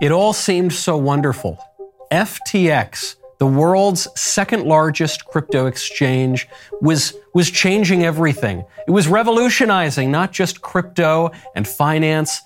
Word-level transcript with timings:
It 0.00 0.12
all 0.12 0.32
seemed 0.32 0.72
so 0.72 0.96
wonderful. 0.96 1.58
FTX, 2.12 3.16
the 3.38 3.46
world's 3.46 4.06
second 4.18 4.64
largest 4.64 5.24
crypto 5.24 5.66
exchange, 5.66 6.48
was, 6.80 7.14
was 7.34 7.50
changing 7.50 8.04
everything. 8.04 8.64
It 8.86 8.92
was 8.92 9.08
revolutionizing 9.08 10.10
not 10.10 10.30
just 10.30 10.60
crypto 10.60 11.32
and 11.56 11.66
finance, 11.66 12.42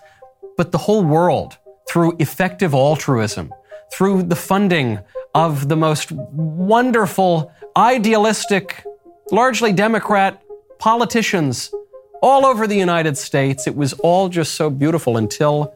but 0.56 0.72
the 0.72 0.78
whole 0.78 1.04
world 1.04 1.58
through 1.88 2.16
effective 2.18 2.72
altruism, 2.72 3.53
through 3.93 4.23
the 4.23 4.37
funding 4.37 4.98
of 5.34 5.69
the 5.69 5.77
most 5.77 6.11
wonderful, 6.11 7.53
idealistic, 7.77 8.82
largely 9.30 9.75
Democrat 9.75 10.43
politicians 10.79 11.71
all 12.23 12.46
over 12.46 12.66
the 12.66 12.77
United 12.77 13.19
States. 13.19 13.66
It 13.66 13.77
was 13.77 13.93
all 13.95 14.30
just 14.30 14.55
so 14.55 14.71
beautiful 14.71 15.19
until 15.19 15.75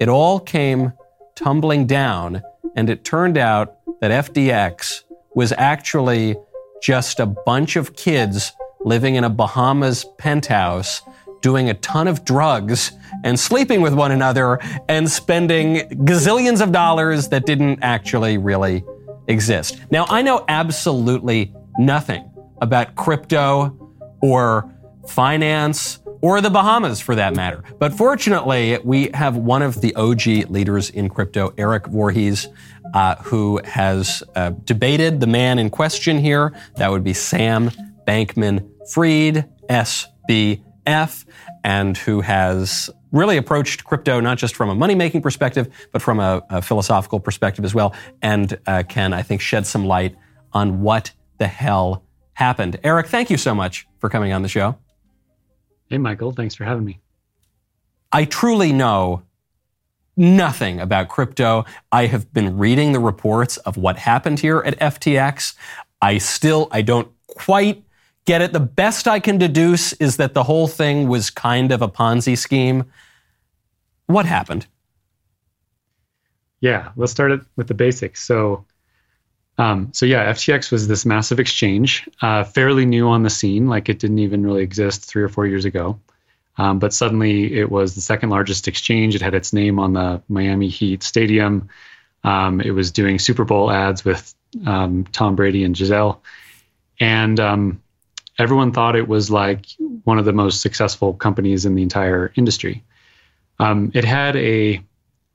it 0.00 0.08
all 0.08 0.38
came 0.38 0.92
tumbling 1.34 1.86
down, 1.86 2.42
and 2.76 2.88
it 2.88 3.04
turned 3.04 3.38
out 3.38 3.76
that 4.00 4.10
FTX 4.10 5.02
was 5.34 5.52
actually 5.52 6.36
just 6.82 7.20
a 7.20 7.26
bunch 7.26 7.76
of 7.76 7.96
kids 7.96 8.52
living 8.84 9.14
in 9.14 9.24
a 9.24 9.30
Bahamas 9.30 10.04
penthouse 10.18 11.02
doing 11.40 11.68
a 11.68 11.74
ton 11.74 12.08
of 12.08 12.24
drugs 12.24 12.92
and 13.22 13.38
sleeping 13.38 13.82
with 13.82 13.92
one 13.94 14.12
another 14.12 14.58
and 14.88 15.10
spending 15.10 15.76
gazillions 16.06 16.62
of 16.62 16.72
dollars 16.72 17.28
that 17.28 17.44
didn't 17.44 17.78
actually 17.82 18.38
really 18.38 18.84
exist. 19.28 19.78
Now, 19.90 20.06
I 20.08 20.22
know 20.22 20.44
absolutely 20.48 21.54
nothing 21.78 22.30
about 22.60 22.94
crypto 22.94 23.76
or 24.22 24.70
finance 25.08 25.98
or 26.24 26.40
the 26.40 26.48
Bahamas 26.48 27.00
for 27.00 27.14
that 27.14 27.36
matter. 27.36 27.62
But 27.78 27.92
fortunately, 27.92 28.78
we 28.82 29.10
have 29.12 29.36
one 29.36 29.60
of 29.60 29.82
the 29.82 29.94
OG 29.94 30.48
leaders 30.48 30.88
in 30.88 31.10
crypto, 31.10 31.52
Erik 31.58 31.86
Voorhees, 31.86 32.48
uh, 32.94 33.16
who 33.16 33.60
has 33.62 34.22
uh, 34.34 34.52
debated 34.64 35.20
the 35.20 35.26
man 35.26 35.58
in 35.58 35.68
question 35.68 36.16
here. 36.16 36.54
That 36.76 36.90
would 36.90 37.04
be 37.04 37.12
Sam 37.12 37.68
Bankman 38.08 38.66
Fried, 38.90 39.50
SBF, 39.68 41.26
and 41.62 41.98
who 41.98 42.22
has 42.22 42.88
really 43.12 43.36
approached 43.36 43.84
crypto 43.84 44.18
not 44.18 44.38
just 44.38 44.56
from 44.56 44.70
a 44.70 44.74
money 44.74 44.94
making 44.94 45.20
perspective, 45.20 45.68
but 45.92 46.00
from 46.00 46.20
a, 46.20 46.42
a, 46.48 46.62
philosophical 46.62 47.20
perspective 47.20 47.66
as 47.66 47.74
well, 47.74 47.94
and 48.22 48.58
uh, 48.66 48.82
can, 48.88 49.12
I 49.12 49.20
think, 49.20 49.42
shed 49.42 49.66
some 49.66 49.84
light 49.84 50.16
on 50.54 50.80
what 50.80 51.12
the 51.36 51.48
hell 51.48 52.02
happened. 52.32 52.80
Erik, 52.82 53.08
thank 53.08 53.28
you 53.28 53.36
so 53.36 53.54
much 53.54 53.86
for 53.98 54.08
coming 54.08 54.32
on 54.32 54.40
the 54.40 54.48
show. 54.48 54.78
Hey, 55.88 55.98
Michael, 55.98 56.32
thanks 56.32 56.54
for 56.54 56.64
having 56.64 56.84
me. 56.84 57.00
I 58.12 58.24
truly 58.24 58.72
know 58.72 59.22
nothing 60.16 60.80
about 60.80 61.08
crypto. 61.08 61.64
I 61.90 62.06
have 62.06 62.32
been 62.32 62.56
reading 62.56 62.92
the 62.92 63.00
reports 63.00 63.56
of 63.58 63.76
what 63.76 63.98
happened 63.98 64.40
here 64.40 64.62
at 64.64 64.78
FTX. 64.78 65.54
I 66.00 66.18
still, 66.18 66.68
I 66.70 66.82
don't 66.82 67.08
quite 67.26 67.82
get 68.24 68.40
it. 68.40 68.52
The 68.52 68.60
best 68.60 69.08
I 69.08 69.20
can 69.20 69.38
deduce 69.38 69.92
is 69.94 70.16
that 70.16 70.34
the 70.34 70.44
whole 70.44 70.68
thing 70.68 71.08
was 71.08 71.30
kind 71.30 71.72
of 71.72 71.82
a 71.82 71.88
Ponzi 71.88 72.36
scheme. 72.38 72.84
What 74.06 74.26
happened? 74.26 74.66
Yeah, 76.60 76.92
let's 76.96 77.12
start 77.12 77.32
it 77.32 77.40
with 77.56 77.68
the 77.68 77.74
basics. 77.74 78.22
So, 78.22 78.64
um, 79.56 79.90
so 79.92 80.06
yeah, 80.06 80.32
FTX 80.32 80.72
was 80.72 80.88
this 80.88 81.06
massive 81.06 81.38
exchange, 81.38 82.08
uh, 82.22 82.44
fairly 82.44 82.86
new 82.86 83.08
on 83.08 83.22
the 83.22 83.30
scene, 83.30 83.68
like 83.68 83.88
it 83.88 83.98
didn't 83.98 84.18
even 84.18 84.44
really 84.44 84.62
exist 84.62 85.04
three 85.04 85.22
or 85.22 85.28
four 85.28 85.46
years 85.46 85.64
ago. 85.64 86.00
Um, 86.56 86.78
but 86.78 86.92
suddenly 86.92 87.54
it 87.54 87.70
was 87.70 87.94
the 87.94 88.00
second 88.00 88.30
largest 88.30 88.68
exchange. 88.68 89.14
It 89.14 89.22
had 89.22 89.34
its 89.34 89.52
name 89.52 89.78
on 89.78 89.92
the 89.92 90.22
Miami 90.28 90.68
Heat 90.68 91.02
Stadium. 91.02 91.68
Um, 92.22 92.60
it 92.60 92.70
was 92.70 92.90
doing 92.90 93.18
Super 93.18 93.44
Bowl 93.44 93.70
ads 93.70 94.04
with 94.04 94.34
um, 94.66 95.04
Tom 95.12 95.36
Brady 95.36 95.64
and 95.64 95.74
Gisele. 95.74 96.22
And 97.00 97.38
um, 97.40 97.82
everyone 98.38 98.72
thought 98.72 98.96
it 98.96 99.08
was 99.08 99.30
like 99.30 99.66
one 100.04 100.18
of 100.18 100.24
the 100.24 100.32
most 100.32 100.60
successful 100.60 101.14
companies 101.14 101.66
in 101.66 101.74
the 101.74 101.82
entire 101.82 102.32
industry. 102.36 102.84
Um, 103.58 103.90
it 103.94 104.04
had 104.04 104.36
a 104.36 104.82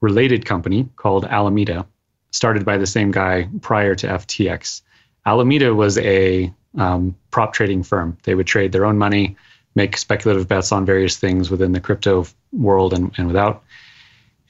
related 0.01 0.45
company 0.45 0.87
called 0.95 1.25
Alameda, 1.25 1.85
started 2.31 2.65
by 2.65 2.77
the 2.77 2.87
same 2.87 3.11
guy 3.11 3.49
prior 3.61 3.95
to 3.95 4.07
FTX. 4.07 4.81
Alameda 5.25 5.73
was 5.73 5.97
a 5.97 6.53
um, 6.77 7.15
prop 7.31 7.53
trading 7.53 7.83
firm. 7.83 8.17
They 8.23 8.35
would 8.35 8.47
trade 8.47 8.71
their 8.71 8.85
own 8.85 8.97
money, 8.97 9.35
make 9.75 9.97
speculative 9.97 10.47
bets 10.47 10.71
on 10.71 10.85
various 10.85 11.17
things 11.17 11.49
within 11.49 11.71
the 11.71 11.79
crypto 11.79 12.25
world 12.51 12.93
and, 12.93 13.11
and 13.17 13.27
without. 13.27 13.63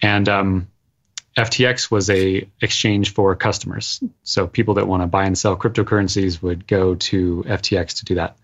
And 0.01 0.27
um, 0.29 0.67
FTX 1.37 1.89
was 1.91 2.09
a 2.09 2.47
exchange 2.61 3.13
for 3.13 3.35
customers. 3.35 4.03
So 4.23 4.47
people 4.47 4.75
that 4.75 4.87
want 4.87 5.03
to 5.03 5.07
buy 5.07 5.25
and 5.25 5.37
sell 5.37 5.55
cryptocurrencies 5.55 6.41
would 6.41 6.67
go 6.67 6.95
to 6.95 7.43
FTX 7.47 7.99
to 7.99 8.05
do 8.05 8.15
that. 8.15 8.37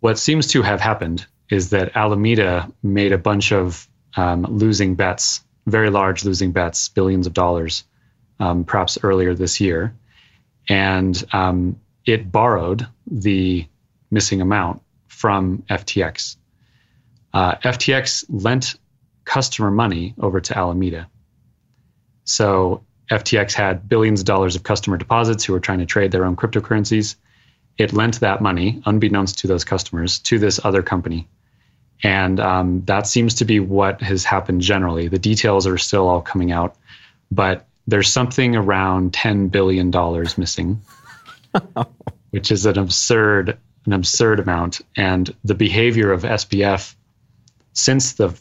What 0.00 0.18
seems 0.18 0.48
to 0.48 0.62
have 0.62 0.80
happened 0.80 1.26
is 1.50 1.70
that 1.70 1.96
Alameda 1.96 2.70
made 2.82 3.12
a 3.12 3.18
bunch 3.18 3.52
of 3.52 3.88
um, 4.16 4.42
losing 4.42 4.94
bets, 4.94 5.42
very 5.66 5.90
large 5.90 6.24
losing 6.24 6.52
bets, 6.52 6.88
billions 6.88 7.26
of 7.26 7.32
dollars, 7.32 7.84
um, 8.40 8.64
perhaps 8.64 8.98
earlier 9.02 9.34
this 9.34 9.60
year, 9.60 9.94
and 10.68 11.24
um, 11.32 11.80
it 12.04 12.30
borrowed 12.30 12.86
the 13.06 13.66
missing 14.10 14.40
amount 14.40 14.82
from 15.08 15.62
FTX. 15.70 16.36
Uh, 17.32 17.56
FTX 17.56 18.24
lent 18.28 18.76
customer 19.24 19.70
money 19.70 20.14
over 20.18 20.40
to 20.40 20.56
Alameda 20.56 21.08
so 22.28 22.84
FTX 23.10 23.54
had 23.54 23.88
billions 23.88 24.20
of 24.20 24.26
dollars 24.26 24.54
of 24.54 24.62
customer 24.62 24.98
deposits 24.98 25.44
who 25.44 25.54
were 25.54 25.60
trying 25.60 25.78
to 25.78 25.86
trade 25.86 26.12
their 26.12 26.26
own 26.26 26.36
cryptocurrencies. 26.36 27.16
It 27.78 27.94
lent 27.94 28.20
that 28.20 28.42
money, 28.42 28.82
unbeknownst 28.84 29.38
to 29.38 29.46
those 29.46 29.64
customers, 29.64 30.18
to 30.20 30.38
this 30.38 30.60
other 30.62 30.82
company. 30.82 31.26
And 32.02 32.38
um, 32.38 32.82
that 32.84 33.06
seems 33.06 33.36
to 33.36 33.46
be 33.46 33.60
what 33.60 34.02
has 34.02 34.24
happened 34.24 34.60
generally. 34.60 35.08
The 35.08 35.18
details 35.18 35.66
are 35.66 35.78
still 35.78 36.06
all 36.06 36.20
coming 36.20 36.52
out, 36.52 36.76
but 37.30 37.66
there's 37.88 38.12
something 38.12 38.54
around 38.54 39.14
$10 39.14 39.50
billion 39.50 39.90
missing, 40.36 40.80
which 42.30 42.52
is 42.52 42.66
an 42.66 42.78
absurd, 42.78 43.56
an 43.86 43.94
absurd 43.94 44.40
amount. 44.40 44.82
And 44.94 45.34
the 45.42 45.54
behavior 45.54 46.12
of 46.12 46.22
SBF 46.22 46.94
since 47.72 48.12
the, 48.12 48.38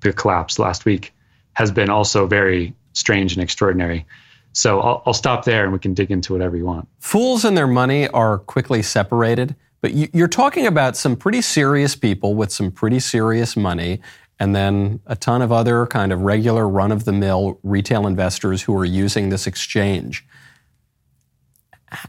the 0.00 0.12
collapse 0.12 0.58
last 0.58 0.84
week 0.84 1.14
has 1.52 1.70
been 1.70 1.88
also 1.88 2.26
very 2.26 2.74
strange 2.94 3.34
and 3.34 3.42
extraordinary. 3.42 4.06
So 4.54 4.80
I'll, 4.80 5.02
I'll 5.06 5.14
stop 5.14 5.44
there 5.44 5.62
and 5.62 5.72
we 5.72 5.78
can 5.78 5.94
dig 5.94 6.10
into 6.10 6.32
whatever 6.32 6.56
you 6.56 6.64
want. 6.64 6.88
Fools 6.98 7.44
and 7.44 7.56
their 7.56 7.68
money 7.68 8.08
are 8.08 8.38
quickly 8.38 8.82
separated, 8.82 9.54
but 9.82 9.94
you, 9.94 10.08
you're 10.12 10.26
talking 10.26 10.66
about 10.66 10.96
some 10.96 11.14
pretty 11.14 11.42
serious 11.42 11.94
people 11.94 12.34
with 12.34 12.50
some 12.50 12.72
pretty 12.72 12.98
serious 12.98 13.56
money 13.56 14.00
and 14.38 14.54
then 14.54 15.00
a 15.06 15.16
ton 15.16 15.42
of 15.42 15.52
other 15.52 15.86
kind 15.86 16.12
of 16.12 16.20
regular 16.20 16.68
run 16.68 16.92
of 16.92 17.04
the 17.04 17.12
mill 17.12 17.58
retail 17.62 18.06
investors 18.06 18.62
who 18.62 18.76
are 18.76 18.84
using 18.84 19.28
this 19.28 19.46
exchange. 19.46 20.26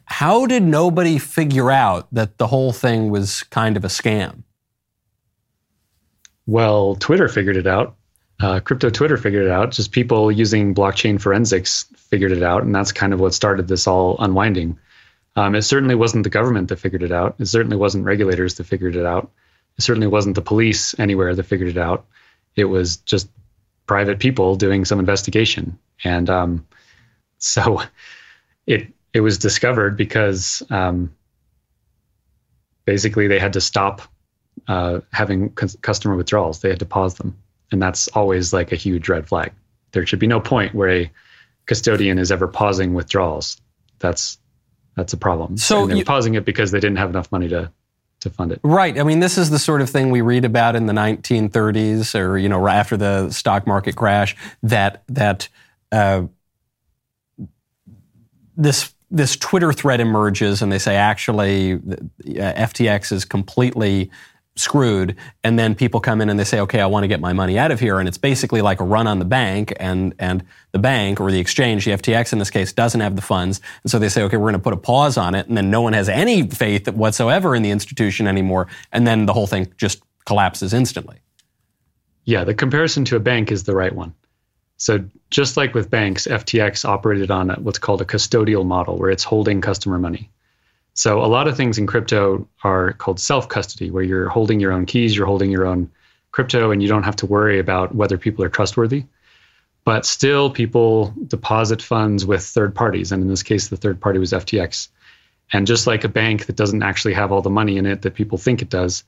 How 0.05 0.47
did 0.47 0.63
nobody 0.63 1.19
figure 1.19 1.69
out 1.69 2.07
that 2.11 2.37
the 2.37 2.47
whole 2.47 2.73
thing 2.73 3.11
was 3.11 3.43
kind 3.43 3.77
of 3.77 3.83
a 3.83 3.89
scam? 3.89 4.43
Well, 6.47 6.95
Twitter 6.95 7.27
figured 7.27 7.57
it 7.57 7.67
out 7.67 7.95
uh, 8.41 8.59
crypto 8.59 8.89
Twitter 8.89 9.17
figured 9.17 9.45
it 9.45 9.51
out. 9.51 9.71
Just 9.71 9.91
people 9.91 10.31
using 10.31 10.75
blockchain 10.75 11.21
forensics 11.21 11.85
figured 11.95 12.31
it 12.31 12.43
out, 12.43 12.63
and 12.63 12.75
that's 12.75 12.91
kind 12.91 13.13
of 13.13 13.19
what 13.19 13.33
started 13.33 13.67
this 13.67 13.87
all 13.87 14.17
unwinding. 14.19 14.77
Um, 15.37 15.55
it 15.55 15.63
certainly 15.63 15.95
wasn't 15.95 16.23
the 16.23 16.29
government 16.29 16.69
that 16.69 16.79
figured 16.79 17.03
it 17.03 17.11
out. 17.11 17.35
It 17.39 17.45
certainly 17.47 17.77
wasn't 17.77 18.05
regulators 18.05 18.55
that 18.55 18.65
figured 18.65 18.95
it 18.95 19.05
out. 19.05 19.31
It 19.77 19.83
certainly 19.83 20.07
wasn't 20.07 20.35
the 20.35 20.41
police 20.41 20.97
anywhere 20.99 21.35
that 21.35 21.43
figured 21.43 21.69
it 21.69 21.77
out. 21.77 22.05
It 22.55 22.65
was 22.65 22.97
just 22.97 23.29
private 23.87 24.19
people 24.19 24.55
doing 24.55 24.85
some 24.85 24.99
investigation, 24.99 25.77
and 26.03 26.29
um, 26.29 26.67
so 27.37 27.81
it 28.65 28.87
it 29.13 29.21
was 29.21 29.37
discovered 29.37 29.97
because 29.97 30.63
um, 30.69 31.15
basically 32.85 33.27
they 33.27 33.39
had 33.39 33.53
to 33.53 33.61
stop 33.61 34.01
uh, 34.67 35.01
having 35.11 35.51
customer 35.51 36.15
withdrawals. 36.15 36.61
They 36.61 36.69
had 36.69 36.79
to 36.79 36.85
pause 36.85 37.15
them 37.15 37.37
and 37.71 37.81
that's 37.81 38.07
always 38.09 38.53
like 38.53 38.71
a 38.71 38.75
huge 38.75 39.09
red 39.09 39.27
flag. 39.27 39.51
There 39.91 40.05
should 40.05 40.19
be 40.19 40.27
no 40.27 40.39
point 40.39 40.73
where 40.73 40.89
a 40.89 41.11
custodian 41.65 42.19
is 42.19 42.31
ever 42.31 42.47
pausing 42.47 42.93
withdrawals. 42.93 43.59
That's 43.99 44.37
that's 44.95 45.13
a 45.13 45.17
problem. 45.17 45.57
So 45.57 45.81
and 45.81 45.89
they're 45.89 45.97
you, 45.97 46.05
pausing 46.05 46.35
it 46.35 46.45
because 46.45 46.71
they 46.71 46.79
didn't 46.79 46.97
have 46.97 47.09
enough 47.09 47.31
money 47.31 47.49
to 47.49 47.71
to 48.25 48.29
fund 48.29 48.51
it. 48.51 48.59
Right. 48.63 48.99
I 48.99 49.03
mean, 49.03 49.21
this 49.21 49.37
is 49.37 49.49
the 49.49 49.59
sort 49.59 49.81
of 49.81 49.89
thing 49.89 50.11
we 50.11 50.21
read 50.21 50.45
about 50.45 50.75
in 50.75 50.85
the 50.85 50.93
1930s, 50.93 52.19
or 52.19 52.37
you 52.37 52.49
know, 52.49 52.67
after 52.67 52.97
the 52.97 53.31
stock 53.31 53.65
market 53.65 53.95
crash. 53.95 54.35
That 54.61 55.03
that 55.07 55.47
uh, 55.91 56.23
this 58.57 58.93
this 59.09 59.37
Twitter 59.37 59.71
thread 59.71 60.01
emerges, 60.01 60.61
and 60.61 60.71
they 60.71 60.79
say 60.79 60.95
actually, 60.95 61.73
uh, 61.73 61.77
FTX 62.25 63.11
is 63.11 63.23
completely 63.23 64.11
screwed 64.57 65.17
and 65.43 65.59
then 65.59 65.75
people 65.75 65.99
come 65.99 66.21
in 66.21 66.29
and 66.29 66.39
they 66.39 66.43
say 66.45 66.61
okay 66.61 66.79
i 66.79 66.85
want 66.85 67.03
to 67.03 67.09
get 67.09 67.19
my 67.19 67.33
money 67.33 67.57
out 67.57 67.71
of 67.71 67.79
here 67.79 67.99
and 67.99 68.07
it's 68.07 68.17
basically 68.17 68.61
like 68.61 68.79
a 68.79 68.85
run 68.85 69.05
on 69.05 69.19
the 69.19 69.25
bank 69.25 69.73
and 69.81 70.15
and 70.17 70.45
the 70.71 70.79
bank 70.79 71.19
or 71.19 71.29
the 71.29 71.39
exchange 71.39 71.83
the 71.83 71.91
ftx 71.91 72.31
in 72.31 72.39
this 72.39 72.49
case 72.49 72.71
doesn't 72.71 73.01
have 73.01 73.17
the 73.17 73.21
funds 73.21 73.59
and 73.83 73.91
so 73.91 73.99
they 73.99 74.07
say 74.07 74.23
okay 74.23 74.37
we're 74.37 74.45
going 74.49 74.53
to 74.53 74.59
put 74.59 74.73
a 74.73 74.77
pause 74.77 75.17
on 75.17 75.35
it 75.35 75.45
and 75.47 75.57
then 75.57 75.69
no 75.69 75.81
one 75.81 75.91
has 75.91 76.07
any 76.07 76.49
faith 76.49 76.87
whatsoever 76.87 77.53
in 77.53 77.63
the 77.63 77.69
institution 77.69 78.27
anymore 78.27 78.67
and 78.93 79.05
then 79.05 79.25
the 79.25 79.33
whole 79.33 79.47
thing 79.47 79.71
just 79.77 80.01
collapses 80.25 80.73
instantly. 80.73 81.17
Yeah 82.23 82.45
the 82.45 82.53
comparison 82.53 83.03
to 83.05 83.17
a 83.17 83.19
bank 83.19 83.51
is 83.51 83.63
the 83.63 83.75
right 83.75 83.93
one. 83.93 84.13
So 84.77 85.03
just 85.29 85.57
like 85.57 85.73
with 85.73 85.89
banks 85.89 86.27
ftx 86.27 86.85
operated 86.85 87.29
on 87.29 87.49
what's 87.49 87.79
called 87.79 88.01
a 88.01 88.05
custodial 88.05 88.65
model 88.65 88.97
where 88.97 89.09
it's 89.09 89.25
holding 89.25 89.59
customer 89.59 89.99
money 89.99 90.31
so 90.95 91.21
a 91.23 91.27
lot 91.27 91.49
of 91.49 91.57
things 91.57 91.77
in 91.77 91.87
crypto 91.87 92.47
are 92.63 92.93
called 92.93 93.19
self-custody, 93.19 93.91
where 93.91 94.03
you're 94.03 94.29
holding 94.29 94.61
your 94.61 94.71
own 94.71 94.85
keys, 94.85 95.15
you're 95.15 95.25
holding 95.25 95.51
your 95.51 95.67
own 95.67 95.91
crypto, 96.31 96.71
and 96.71 96.81
you 96.81 96.87
don't 96.87 97.03
have 97.03 97.17
to 97.17 97.25
worry 97.25 97.59
about 97.59 97.93
whether 97.93 98.17
people 98.17 98.45
are 98.45 98.49
trustworthy. 98.49 99.03
But 99.83 100.05
still, 100.05 100.49
people 100.49 101.13
deposit 101.27 101.81
funds 101.81 102.25
with 102.25 102.43
third 102.43 102.73
parties, 102.73 103.11
and 103.11 103.21
in 103.21 103.27
this 103.27 103.43
case, 103.43 103.67
the 103.67 103.75
third 103.75 103.99
party 103.99 104.19
was 104.19 104.31
FTX. 104.31 104.87
And 105.51 105.67
just 105.67 105.85
like 105.85 106.05
a 106.05 106.09
bank 106.09 106.45
that 106.45 106.55
doesn't 106.55 106.81
actually 106.81 107.13
have 107.13 107.31
all 107.31 107.41
the 107.41 107.49
money 107.49 107.77
in 107.77 107.85
it 107.85 108.01
that 108.03 108.15
people 108.15 108.37
think 108.37 108.61
it 108.61 108.69
does, 108.69 109.03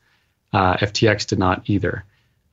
uh, 0.52 0.76
FTX 0.76 1.26
did 1.26 1.40
not 1.40 1.70
either. 1.70 2.04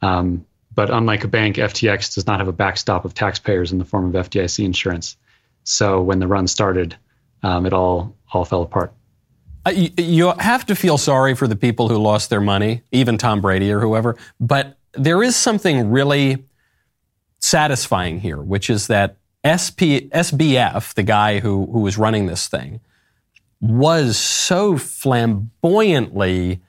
Um, 0.01 0.47
but 0.73 0.91
unlike 0.91 1.25
a 1.25 1.29
bank, 1.29 1.57
FTX 1.57 2.15
does 2.15 2.27
not 2.27 2.39
have 2.39 2.49
a 2.49 2.53
backstop 2.53 3.05
of 3.05 3.15
taxpayers 3.15 3.73
in 3.73 3.79
the 3.79 3.85
form 3.85 4.15
of 4.15 4.31
FDIC 4.31 4.65
insurance. 4.65 5.17
So 5.65 6.03
when 6.03 6.21
the 6.21 6.29
run 6.29 6.47
started, 6.47 6.97
um, 7.43 7.67
it 7.67 7.73
all 7.73 8.15
all 8.33 8.45
fell 8.45 8.63
apart. 8.63 8.93
Uh, 9.67 9.71
you 9.97 10.33
have 10.39 10.67
to 10.67 10.75
feel 10.75 10.99
sorry 10.99 11.35
for 11.35 11.49
the 11.49 11.57
people 11.57 11.89
who 11.89 11.97
lost 11.97 12.31
their 12.31 12.41
money, 12.41 12.83
even 12.93 13.17
Tom 13.17 13.41
Brady 13.41 13.73
or 13.73 13.81
whoever. 13.81 14.17
But 14.39 14.77
there 14.93 15.23
is 15.23 15.37
something 15.37 15.91
really 15.91 16.45
satisfying 17.39 18.21
here, 18.21 18.41
which 18.41 18.69
is 18.69 18.87
that 18.89 19.17
SP, 19.45 20.09
SBF, 20.13 20.95
the 20.95 21.03
guy 21.03 21.41
who, 21.41 21.67
who 21.67 21.81
was 21.81 21.99
running 21.99 22.27
this 22.27 22.49
thing, 22.49 22.81
was 23.61 24.17
so 24.19 24.77
flamboyantly 24.77 26.61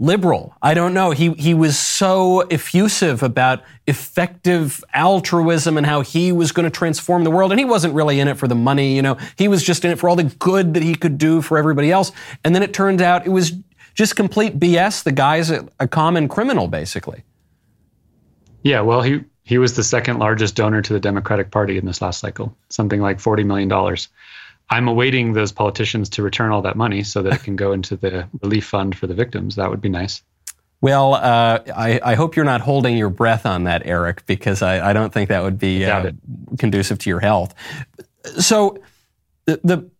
liberal. 0.00 0.54
I 0.62 0.72
don't 0.74 0.94
know. 0.94 1.12
He 1.12 1.32
he 1.34 1.54
was 1.54 1.78
so 1.78 2.40
effusive 2.48 3.22
about 3.22 3.62
effective 3.86 4.82
altruism 4.94 5.76
and 5.76 5.86
how 5.86 6.00
he 6.00 6.32
was 6.32 6.50
going 6.50 6.64
to 6.64 6.70
transform 6.70 7.22
the 7.22 7.30
world 7.30 7.52
and 7.52 7.60
he 7.60 7.66
wasn't 7.66 7.94
really 7.94 8.18
in 8.18 8.26
it 8.26 8.38
for 8.38 8.48
the 8.48 8.54
money, 8.54 8.96
you 8.96 9.02
know. 9.02 9.18
He 9.36 9.46
was 9.46 9.62
just 9.62 9.84
in 9.84 9.92
it 9.92 9.98
for 9.98 10.08
all 10.08 10.16
the 10.16 10.24
good 10.24 10.74
that 10.74 10.82
he 10.82 10.94
could 10.94 11.18
do 11.18 11.42
for 11.42 11.58
everybody 11.58 11.92
else. 11.92 12.10
And 12.42 12.54
then 12.54 12.62
it 12.62 12.72
turned 12.72 13.02
out 13.02 13.26
it 13.26 13.30
was 13.30 13.52
just 13.94 14.16
complete 14.16 14.58
BS. 14.58 15.04
The 15.04 15.12
guy's 15.12 15.50
a, 15.50 15.68
a 15.78 15.86
common 15.86 16.28
criminal 16.28 16.66
basically. 16.66 17.22
Yeah, 18.62 18.80
well, 18.80 19.02
he 19.02 19.24
he 19.44 19.58
was 19.58 19.74
the 19.74 19.84
second 19.84 20.18
largest 20.18 20.56
donor 20.56 20.80
to 20.80 20.92
the 20.92 21.00
Democratic 21.00 21.50
Party 21.50 21.76
in 21.76 21.84
this 21.84 22.00
last 22.00 22.20
cycle, 22.20 22.56
something 22.70 23.00
like 23.00 23.20
40 23.20 23.44
million 23.44 23.68
dollars. 23.68 24.08
I'm 24.70 24.86
awaiting 24.86 25.32
those 25.32 25.52
politicians 25.52 26.08
to 26.10 26.22
return 26.22 26.52
all 26.52 26.62
that 26.62 26.76
money 26.76 27.02
so 27.02 27.22
that 27.22 27.32
it 27.32 27.42
can 27.42 27.56
go 27.56 27.72
into 27.72 27.96
the 27.96 28.28
relief 28.40 28.66
fund 28.66 28.96
for 28.96 29.06
the 29.06 29.14
victims. 29.14 29.56
That 29.56 29.68
would 29.68 29.80
be 29.80 29.88
nice. 29.88 30.22
Well, 30.80 31.14
uh, 31.14 31.58
I, 31.76 32.00
I, 32.02 32.14
hope 32.14 32.36
you're 32.36 32.44
not 32.44 32.62
holding 32.62 32.96
your 32.96 33.10
breath 33.10 33.44
on 33.44 33.64
that, 33.64 33.84
Erik, 33.84 34.24
because 34.24 34.62
I, 34.62 34.90
I 34.90 34.92
don't 34.94 35.12
think 35.12 35.28
that 35.28 35.42
would 35.42 35.58
be 35.58 35.84
uh, 35.84 36.12
conducive 36.58 36.98
to 37.00 37.10
your 37.10 37.20
health. 37.20 37.54
So, 38.38 38.78
the, 39.44 39.60
the 39.62 39.90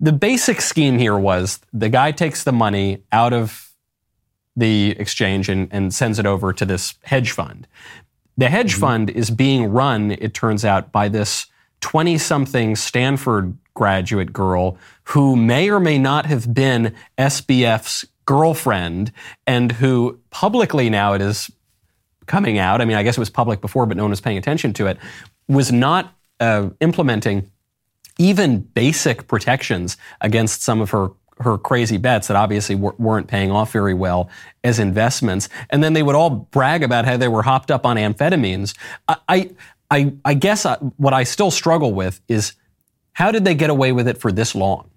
the 0.00 0.12
basic 0.12 0.60
scheme 0.60 0.98
here 0.98 1.16
was 1.16 1.60
the 1.72 1.88
guy 1.88 2.10
takes 2.10 2.44
the 2.44 2.52
money 2.52 3.04
out 3.12 3.32
of 3.32 3.72
the 4.56 4.90
exchange 4.98 5.48
and, 5.48 5.68
and 5.70 5.94
sends 5.94 6.18
it 6.18 6.26
over 6.26 6.52
to 6.52 6.66
this 6.66 6.94
hedge 7.04 7.30
fund. 7.30 7.68
The 8.36 8.48
hedge 8.48 8.72
mm-hmm. 8.72 8.80
fund 8.80 9.10
is 9.10 9.30
being 9.30 9.70
run, 9.70 10.10
it 10.10 10.34
turns 10.34 10.64
out, 10.64 10.90
by 10.90 11.08
this 11.08 11.46
20 11.82 12.16
something 12.18 12.74
Stanford 12.74 13.56
graduate 13.74 14.32
girl 14.32 14.78
who 15.04 15.36
may 15.36 15.70
or 15.70 15.80
may 15.80 15.98
not 15.98 16.26
have 16.26 16.52
been 16.52 16.94
SBF's 17.18 18.06
girlfriend 18.24 19.12
and 19.46 19.72
who 19.72 20.18
publicly 20.30 20.88
now 20.88 21.12
it 21.12 21.20
is 21.20 21.50
coming 22.26 22.58
out. 22.58 22.80
I 22.80 22.84
mean, 22.84 22.96
I 22.96 23.02
guess 23.02 23.16
it 23.16 23.20
was 23.20 23.30
public 23.30 23.60
before, 23.60 23.84
but 23.86 23.96
no 23.96 24.04
one 24.04 24.10
was 24.10 24.20
paying 24.20 24.38
attention 24.38 24.72
to 24.74 24.86
it, 24.86 24.98
was 25.48 25.72
not 25.72 26.14
uh, 26.40 26.70
implementing 26.80 27.50
even 28.18 28.60
basic 28.60 29.26
protections 29.26 29.96
against 30.20 30.62
some 30.62 30.80
of 30.80 30.90
her 30.90 31.10
her 31.42 31.58
crazy 31.58 31.96
bets 31.96 32.28
that 32.28 32.36
obviously 32.36 32.74
weren't 32.74 33.26
paying 33.26 33.50
off 33.50 33.72
very 33.72 33.94
well 33.94 34.30
as 34.64 34.78
investments. 34.78 35.48
And 35.70 35.82
then 35.82 35.92
they 35.92 36.02
would 36.02 36.14
all 36.14 36.30
brag 36.30 36.82
about 36.82 37.04
how 37.04 37.16
they 37.16 37.28
were 37.28 37.42
hopped 37.42 37.70
up 37.70 37.84
on 37.84 37.96
amphetamines. 37.96 38.76
I, 39.08 39.16
I, 39.28 39.50
I 40.24 40.34
guess 40.34 40.64
uh, 40.64 40.76
what 40.96 41.12
I 41.12 41.24
still 41.24 41.50
struggle 41.50 41.92
with 41.92 42.20
is 42.28 42.54
how 43.12 43.30
did 43.30 43.44
they 43.44 43.54
get 43.54 43.70
away 43.70 43.92
with 43.92 44.08
it 44.08 44.18
for 44.18 44.32
this 44.32 44.54
long? 44.54 44.90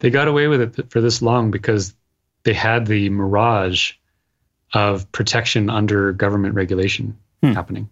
They 0.00 0.10
got 0.10 0.28
away 0.28 0.48
with 0.48 0.78
it 0.78 0.90
for 0.90 1.00
this 1.00 1.22
long 1.22 1.50
because 1.50 1.94
they 2.42 2.52
had 2.52 2.86
the 2.86 3.08
mirage 3.08 3.92
of 4.74 5.10
protection 5.12 5.70
under 5.70 6.12
government 6.12 6.54
regulation 6.54 7.16
hmm. 7.42 7.52
happening. 7.52 7.88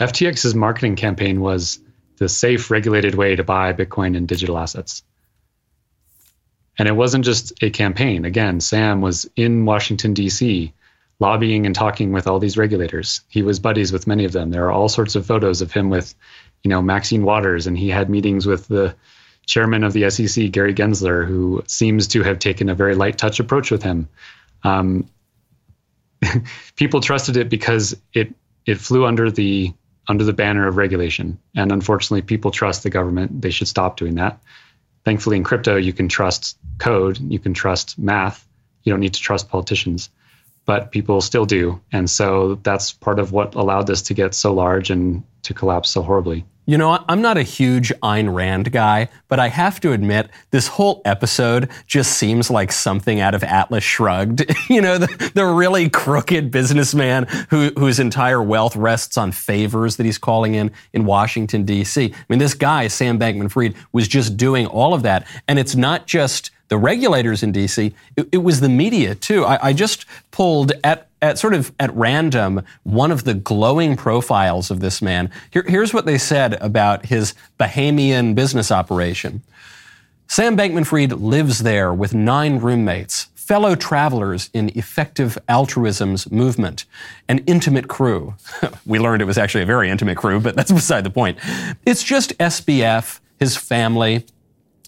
FTX's 0.00 0.54
marketing 0.54 0.96
campaign 0.96 1.40
was 1.40 1.80
the 2.16 2.28
safe, 2.28 2.70
regulated 2.70 3.14
way 3.14 3.36
to 3.36 3.44
buy 3.44 3.72
Bitcoin 3.72 4.16
and 4.16 4.28
digital 4.28 4.58
assets. 4.58 5.02
And 6.78 6.88
it 6.88 6.92
wasn't 6.92 7.24
just 7.24 7.52
a 7.62 7.70
campaign. 7.70 8.24
Again, 8.24 8.60
Sam 8.60 9.00
was 9.00 9.28
in 9.36 9.64
Washington, 9.64 10.14
D.C., 10.14 10.72
lobbying 11.20 11.66
and 11.66 11.74
talking 11.74 12.12
with 12.12 12.26
all 12.26 12.38
these 12.38 12.56
regulators. 12.56 13.20
He 13.28 13.42
was 13.42 13.60
buddies 13.60 13.92
with 13.92 14.06
many 14.06 14.24
of 14.24 14.32
them. 14.32 14.50
There 14.50 14.66
are 14.66 14.72
all 14.72 14.88
sorts 14.88 15.14
of 15.14 15.26
photos 15.26 15.62
of 15.62 15.72
him 15.72 15.90
with 15.90 16.14
you 16.64 16.70
know, 16.70 16.82
Maxine 16.82 17.24
Waters, 17.24 17.66
and 17.66 17.78
he 17.78 17.90
had 17.90 18.10
meetings 18.10 18.46
with 18.46 18.66
the 18.66 18.96
chairman 19.46 19.84
of 19.84 19.92
the 19.92 20.10
SEC, 20.10 20.50
Gary 20.50 20.74
Gensler, 20.74 21.26
who 21.26 21.62
seems 21.66 22.08
to 22.08 22.22
have 22.22 22.38
taken 22.38 22.70
a 22.70 22.74
very 22.74 22.94
light 22.94 23.18
touch 23.18 23.38
approach 23.38 23.70
with 23.70 23.82
him. 23.82 24.08
Um, 24.64 25.08
people 26.76 27.02
trusted 27.02 27.36
it 27.36 27.50
because 27.50 27.94
it 28.14 28.34
it 28.64 28.78
flew 28.78 29.04
under 29.04 29.30
the 29.30 29.74
under 30.08 30.24
the 30.24 30.32
banner 30.32 30.66
of 30.66 30.78
regulation, 30.78 31.38
and 31.54 31.70
unfortunately, 31.70 32.22
people 32.22 32.50
trust 32.50 32.82
the 32.82 32.90
government. 32.90 33.42
They 33.42 33.50
should 33.50 33.68
stop 33.68 33.98
doing 33.98 34.14
that. 34.14 34.40
Thankfully, 35.04 35.36
in 35.36 35.44
crypto, 35.44 35.76
you 35.76 35.92
can 35.92 36.08
trust 36.08 36.56
code, 36.78 37.18
you 37.18 37.38
can 37.38 37.52
trust 37.52 37.98
math. 37.98 38.46
You 38.84 38.92
don't 38.92 39.00
need 39.00 39.14
to 39.14 39.20
trust 39.20 39.50
politicians 39.50 40.08
but 40.64 40.90
people 40.90 41.20
still 41.20 41.46
do. 41.46 41.80
And 41.92 42.08
so 42.08 42.56
that's 42.62 42.92
part 42.92 43.18
of 43.18 43.32
what 43.32 43.54
allowed 43.54 43.86
this 43.86 44.02
to 44.02 44.14
get 44.14 44.34
so 44.34 44.52
large 44.52 44.90
and 44.90 45.22
to 45.42 45.54
collapse 45.54 45.90
so 45.90 46.02
horribly. 46.02 46.44
You 46.66 46.78
know, 46.78 47.04
I'm 47.10 47.20
not 47.20 47.36
a 47.36 47.42
huge 47.42 47.92
Ayn 48.02 48.34
Rand 48.34 48.72
guy, 48.72 49.10
but 49.28 49.38
I 49.38 49.48
have 49.48 49.80
to 49.80 49.92
admit, 49.92 50.30
this 50.50 50.66
whole 50.66 51.02
episode 51.04 51.68
just 51.86 52.16
seems 52.16 52.50
like 52.50 52.72
something 52.72 53.20
out 53.20 53.34
of 53.34 53.44
Atlas 53.44 53.84
Shrugged. 53.84 54.50
you 54.70 54.80
know, 54.80 54.96
the, 54.96 55.32
the 55.34 55.44
really 55.44 55.90
crooked 55.90 56.50
businessman 56.50 57.24
who, 57.50 57.70
whose 57.76 58.00
entire 58.00 58.42
wealth 58.42 58.76
rests 58.76 59.18
on 59.18 59.30
favors 59.30 59.96
that 59.96 60.06
he's 60.06 60.16
calling 60.16 60.54
in 60.54 60.70
in 60.94 61.04
Washington, 61.04 61.64
D.C. 61.64 62.14
I 62.14 62.24
mean, 62.30 62.38
this 62.38 62.54
guy, 62.54 62.88
Sam 62.88 63.18
Bankman 63.18 63.50
Fried, 63.50 63.74
was 63.92 64.08
just 64.08 64.38
doing 64.38 64.66
all 64.66 64.94
of 64.94 65.02
that. 65.02 65.26
And 65.46 65.58
it's 65.58 65.74
not 65.74 66.06
just 66.06 66.50
the 66.68 66.78
regulators 66.78 67.42
in 67.42 67.52
DC, 67.52 67.92
it, 68.16 68.28
it 68.32 68.38
was 68.38 68.60
the 68.60 68.68
media 68.68 69.14
too. 69.14 69.44
I, 69.44 69.68
I, 69.68 69.72
just 69.72 70.06
pulled 70.30 70.72
at, 70.82 71.08
at 71.20 71.38
sort 71.38 71.54
of 71.54 71.72
at 71.78 71.94
random 71.94 72.62
one 72.84 73.10
of 73.10 73.24
the 73.24 73.34
glowing 73.34 73.96
profiles 73.96 74.70
of 74.70 74.80
this 74.80 75.02
man. 75.02 75.30
Here, 75.50 75.64
here's 75.66 75.92
what 75.92 76.06
they 76.06 76.18
said 76.18 76.54
about 76.54 77.06
his 77.06 77.34
Bahamian 77.58 78.34
business 78.34 78.72
operation. 78.72 79.42
Sam 80.26 80.56
Bankman 80.56 80.86
Fried 80.86 81.12
lives 81.12 81.60
there 81.60 81.92
with 81.92 82.14
nine 82.14 82.58
roommates, 82.58 83.28
fellow 83.34 83.74
travelers 83.74 84.48
in 84.54 84.70
effective 84.76 85.36
altruism's 85.48 86.30
movement, 86.30 86.86
an 87.28 87.40
intimate 87.46 87.88
crew. 87.88 88.34
we 88.86 88.98
learned 88.98 89.20
it 89.20 89.26
was 89.26 89.38
actually 89.38 89.62
a 89.62 89.66
very 89.66 89.90
intimate 89.90 90.16
crew, 90.16 90.40
but 90.40 90.56
that's 90.56 90.72
beside 90.72 91.04
the 91.04 91.10
point. 91.10 91.38
It's 91.84 92.02
just 92.02 92.36
SBF, 92.38 93.20
his 93.38 93.56
family, 93.56 94.24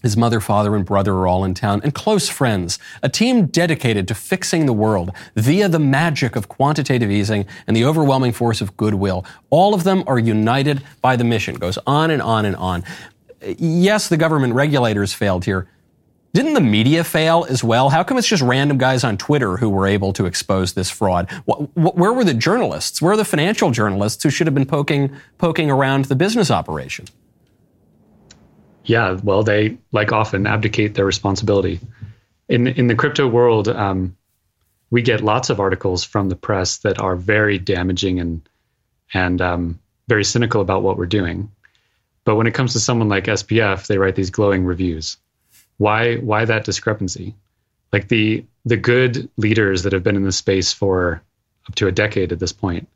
his 0.03 0.15
mother, 0.15 0.39
father, 0.39 0.75
and 0.75 0.85
brother 0.85 1.13
are 1.15 1.27
all 1.27 1.43
in 1.43 1.53
town, 1.53 1.81
and 1.83 1.93
close 1.93 2.29
friends, 2.29 2.77
a 3.01 3.09
team 3.09 3.47
dedicated 3.47 4.07
to 4.07 4.15
fixing 4.15 4.65
the 4.65 4.73
world 4.73 5.11
via 5.35 5.67
the 5.67 5.79
magic 5.79 6.35
of 6.35 6.47
quantitative 6.47 7.09
easing 7.09 7.45
and 7.65 7.75
the 7.75 7.83
overwhelming 7.83 8.31
force 8.31 8.61
of 8.61 8.77
goodwill. 8.77 9.25
All 9.49 9.73
of 9.73 9.83
them 9.83 10.03
are 10.05 10.19
united 10.19 10.83
by 11.01 11.15
the 11.15 11.23
mission. 11.23 11.55
Goes 11.55 11.79
on 11.87 12.11
and 12.11 12.21
on 12.21 12.45
and 12.45 12.55
on. 12.55 12.83
Yes, 13.57 14.07
the 14.07 14.17
government 14.17 14.53
regulators 14.53 15.13
failed 15.13 15.45
here. 15.45 15.67
Didn't 16.33 16.53
the 16.53 16.61
media 16.61 17.03
fail 17.03 17.47
as 17.49 17.63
well? 17.63 17.89
How 17.89 18.03
come 18.03 18.19
it's 18.19 18.27
just 18.27 18.43
random 18.43 18.77
guys 18.77 19.03
on 19.03 19.17
Twitter 19.17 19.57
who 19.57 19.69
were 19.69 19.87
able 19.87 20.13
to 20.13 20.27
expose 20.27 20.73
this 20.73 20.91
fraud? 20.91 21.31
Where 21.45 22.13
were 22.13 22.23
the 22.23 22.35
journalists? 22.35 23.01
Where 23.01 23.13
are 23.13 23.17
the 23.17 23.25
financial 23.25 23.71
journalists 23.71 24.21
who 24.21 24.29
should 24.29 24.45
have 24.45 24.53
been 24.53 24.67
poking, 24.67 25.15
poking 25.39 25.71
around 25.71 26.05
the 26.05 26.15
business 26.15 26.51
operation? 26.51 27.07
Yeah, 28.87 29.19
well, 29.23 29.43
they, 29.43 29.77
like 29.91 30.11
often, 30.11 30.47
abdicate 30.47 30.95
their 30.95 31.05
responsibility. 31.05 31.79
in 32.49 32.67
in 32.67 32.87
the 32.87 32.95
crypto 32.95 33.27
world, 33.27 33.67
um, 33.67 34.15
we 34.89 35.01
get 35.01 35.21
lots 35.21 35.49
of 35.49 35.59
articles 35.59 36.03
from 36.03 36.29
the 36.29 36.35
press 36.35 36.77
that 36.79 36.99
are 36.99 37.15
very 37.15 37.59
damaging 37.59 38.19
and 38.19 38.49
and 39.13 39.41
um, 39.41 39.79
very 40.07 40.23
cynical 40.23 40.61
about 40.61 40.83
what 40.83 40.97
we're 40.97 41.05
doing. 41.05 41.51
But 42.23 42.35
when 42.35 42.47
it 42.47 42.53
comes 42.53 42.73
to 42.73 42.79
someone 42.79 43.09
like 43.09 43.25
SBF, 43.25 43.87
they 43.87 43.97
write 43.97 44.15
these 44.15 44.31
glowing 44.31 44.65
reviews. 44.65 45.17
Why 45.77 46.15
why 46.15 46.45
that 46.45 46.65
discrepancy? 46.65 47.35
Like 47.93 48.07
the 48.07 48.45
the 48.65 48.77
good 48.77 49.29
leaders 49.37 49.83
that 49.83 49.93
have 49.93 50.03
been 50.03 50.15
in 50.15 50.23
the 50.23 50.31
space 50.31 50.73
for 50.73 51.21
up 51.67 51.75
to 51.75 51.87
a 51.87 51.91
decade 51.91 52.31
at 52.31 52.39
this 52.39 52.53
point 52.53 52.87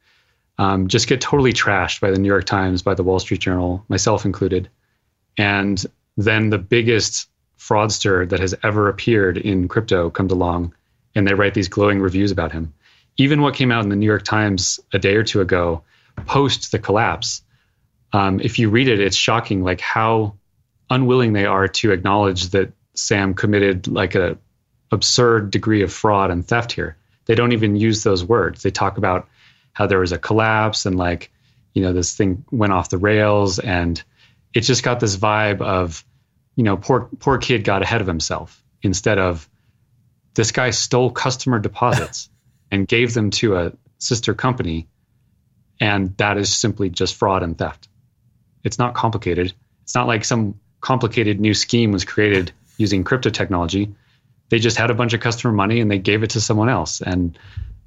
um, 0.61 0.87
just 0.87 1.07
get 1.07 1.21
totally 1.21 1.53
trashed 1.53 2.01
by 2.01 2.11
the 2.11 2.19
New 2.19 2.27
York 2.27 2.45
Times, 2.45 2.83
by 2.83 2.93
the 2.93 3.01
Wall 3.01 3.19
Street 3.19 3.41
Journal, 3.41 3.83
myself 3.89 4.25
included. 4.25 4.69
And 5.37 5.83
then 6.17 6.49
the 6.49 6.57
biggest 6.57 7.29
fraudster 7.57 8.27
that 8.27 8.39
has 8.39 8.55
ever 8.63 8.89
appeared 8.89 9.37
in 9.37 9.67
crypto 9.67 10.09
comes 10.09 10.31
along 10.31 10.73
and 11.15 11.27
they 11.27 11.33
write 11.33 11.53
these 11.53 11.67
glowing 11.67 11.99
reviews 11.99 12.31
about 12.31 12.51
him. 12.51 12.73
Even 13.17 13.41
what 13.41 13.55
came 13.55 13.71
out 13.71 13.83
in 13.83 13.89
the 13.89 13.95
New 13.95 14.05
York 14.05 14.23
Times 14.23 14.79
a 14.93 14.99
day 14.99 15.15
or 15.15 15.23
two 15.23 15.41
ago, 15.41 15.83
post 16.25 16.71
the 16.71 16.79
collapse, 16.79 17.43
um, 18.13 18.39
if 18.39 18.59
you 18.59 18.69
read 18.69 18.87
it, 18.87 18.99
it's 18.99 19.15
shocking, 19.15 19.63
like 19.63 19.81
how 19.81 20.35
unwilling 20.89 21.33
they 21.33 21.45
are 21.45 21.67
to 21.67 21.91
acknowledge 21.91 22.49
that 22.49 22.71
Sam 22.95 23.33
committed 23.33 23.87
like 23.87 24.15
a 24.15 24.37
absurd 24.91 25.51
degree 25.51 25.83
of 25.83 25.93
fraud 25.93 26.31
and 26.31 26.45
theft 26.45 26.71
here. 26.71 26.97
They 27.25 27.35
don't 27.35 27.53
even 27.53 27.75
use 27.75 28.03
those 28.03 28.25
words. 28.25 28.63
They 28.63 28.71
talk 28.71 28.97
about 28.97 29.27
how 29.73 29.87
there 29.87 29.99
was 29.99 30.11
a 30.11 30.17
collapse 30.17 30.85
and 30.85 30.97
like, 30.97 31.31
you 31.73 31.81
know, 31.81 31.93
this 31.93 32.15
thing 32.15 32.43
went 32.51 32.73
off 32.73 32.89
the 32.89 32.97
rails 32.97 33.59
and 33.59 34.03
it 34.53 34.61
just 34.61 34.83
got 34.83 34.99
this 34.99 35.15
vibe 35.15 35.61
of, 35.61 36.03
you 36.55 36.63
know, 36.63 36.77
poor 36.77 37.09
poor 37.19 37.37
kid 37.37 37.63
got 37.63 37.81
ahead 37.81 38.01
of 38.01 38.07
himself 38.07 38.63
instead 38.81 39.19
of 39.19 39.49
this 40.33 40.51
guy 40.51 40.69
stole 40.71 41.11
customer 41.11 41.59
deposits 41.59 42.29
and 42.71 42.87
gave 42.87 43.13
them 43.13 43.31
to 43.31 43.57
a 43.57 43.73
sister 43.97 44.33
company 44.33 44.87
and 45.81 46.15
that 46.17 46.37
is 46.37 46.55
simply 46.55 46.89
just 46.89 47.15
fraud 47.15 47.41
and 47.41 47.57
theft. 47.57 47.89
It's 48.63 48.77
not 48.77 48.93
complicated. 48.93 49.53
It's 49.83 49.95
not 49.95 50.07
like 50.07 50.23
some 50.23 50.59
complicated 50.79 51.39
new 51.39 51.55
scheme 51.55 51.91
was 51.91 52.05
created 52.05 52.51
using 52.77 53.03
crypto 53.03 53.31
technology. 53.31 53.93
They 54.49 54.59
just 54.59 54.77
had 54.77 54.91
a 54.91 54.93
bunch 54.93 55.13
of 55.13 55.21
customer 55.21 55.51
money 55.51 55.81
and 55.81 55.89
they 55.89 55.97
gave 55.97 56.21
it 56.23 56.31
to 56.31 56.41
someone 56.41 56.69
else 56.69 57.01
and 57.01 57.37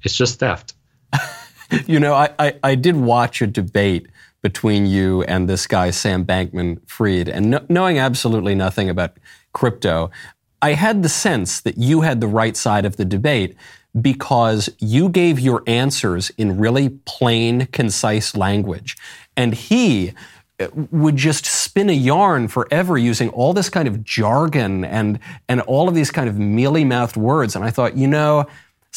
it's 0.03 0.15
just 0.15 0.39
theft. 0.39 0.73
you 1.87 1.99
know, 2.01 2.13
I, 2.13 2.29
I, 2.37 2.59
I, 2.63 2.75
did 2.75 2.95
watch 2.95 3.41
a 3.41 3.47
debate 3.47 4.07
between 4.45 4.85
you 4.85 5.23
and 5.23 5.49
this 5.49 5.65
guy, 5.65 5.89
Sam 5.89 6.23
Bankman 6.23 6.79
Fried, 6.85 7.27
and 7.27 7.49
no, 7.49 7.65
knowing 7.67 7.97
absolutely 7.97 8.53
nothing 8.53 8.91
about 8.91 9.17
crypto, 9.53 10.11
I 10.61 10.73
had 10.73 11.01
the 11.01 11.09
sense 11.09 11.61
that 11.61 11.79
you 11.79 12.01
had 12.01 12.21
the 12.21 12.27
right 12.27 12.55
side 12.55 12.85
of 12.85 12.97
the 12.97 13.05
debate 13.05 13.55
because 13.99 14.69
you 14.77 15.09
gave 15.09 15.39
your 15.39 15.63
answers 15.65 16.29
in 16.37 16.59
really 16.59 16.89
plain, 17.05 17.65
concise 17.71 18.35
language. 18.35 18.95
And 19.35 19.55
he 19.55 20.13
uh, 20.59 20.67
would 20.91 21.15
just 21.15 21.47
spin 21.47 21.89
a 21.89 21.93
yarn 21.93 22.47
forever 22.47 22.99
using 22.99 23.29
all 23.29 23.51
this 23.51 23.67
kind 23.67 23.87
of 23.87 24.03
jargon 24.03 24.85
and, 24.85 25.17
and 25.49 25.61
all 25.61 25.89
of 25.89 25.95
these 25.95 26.11
kind 26.11 26.29
of 26.29 26.37
mealy 26.37 26.83
mouthed 26.83 27.17
words. 27.17 27.55
And 27.55 27.65
I 27.65 27.71
thought, 27.71 27.97
you 27.97 28.05
know, 28.07 28.45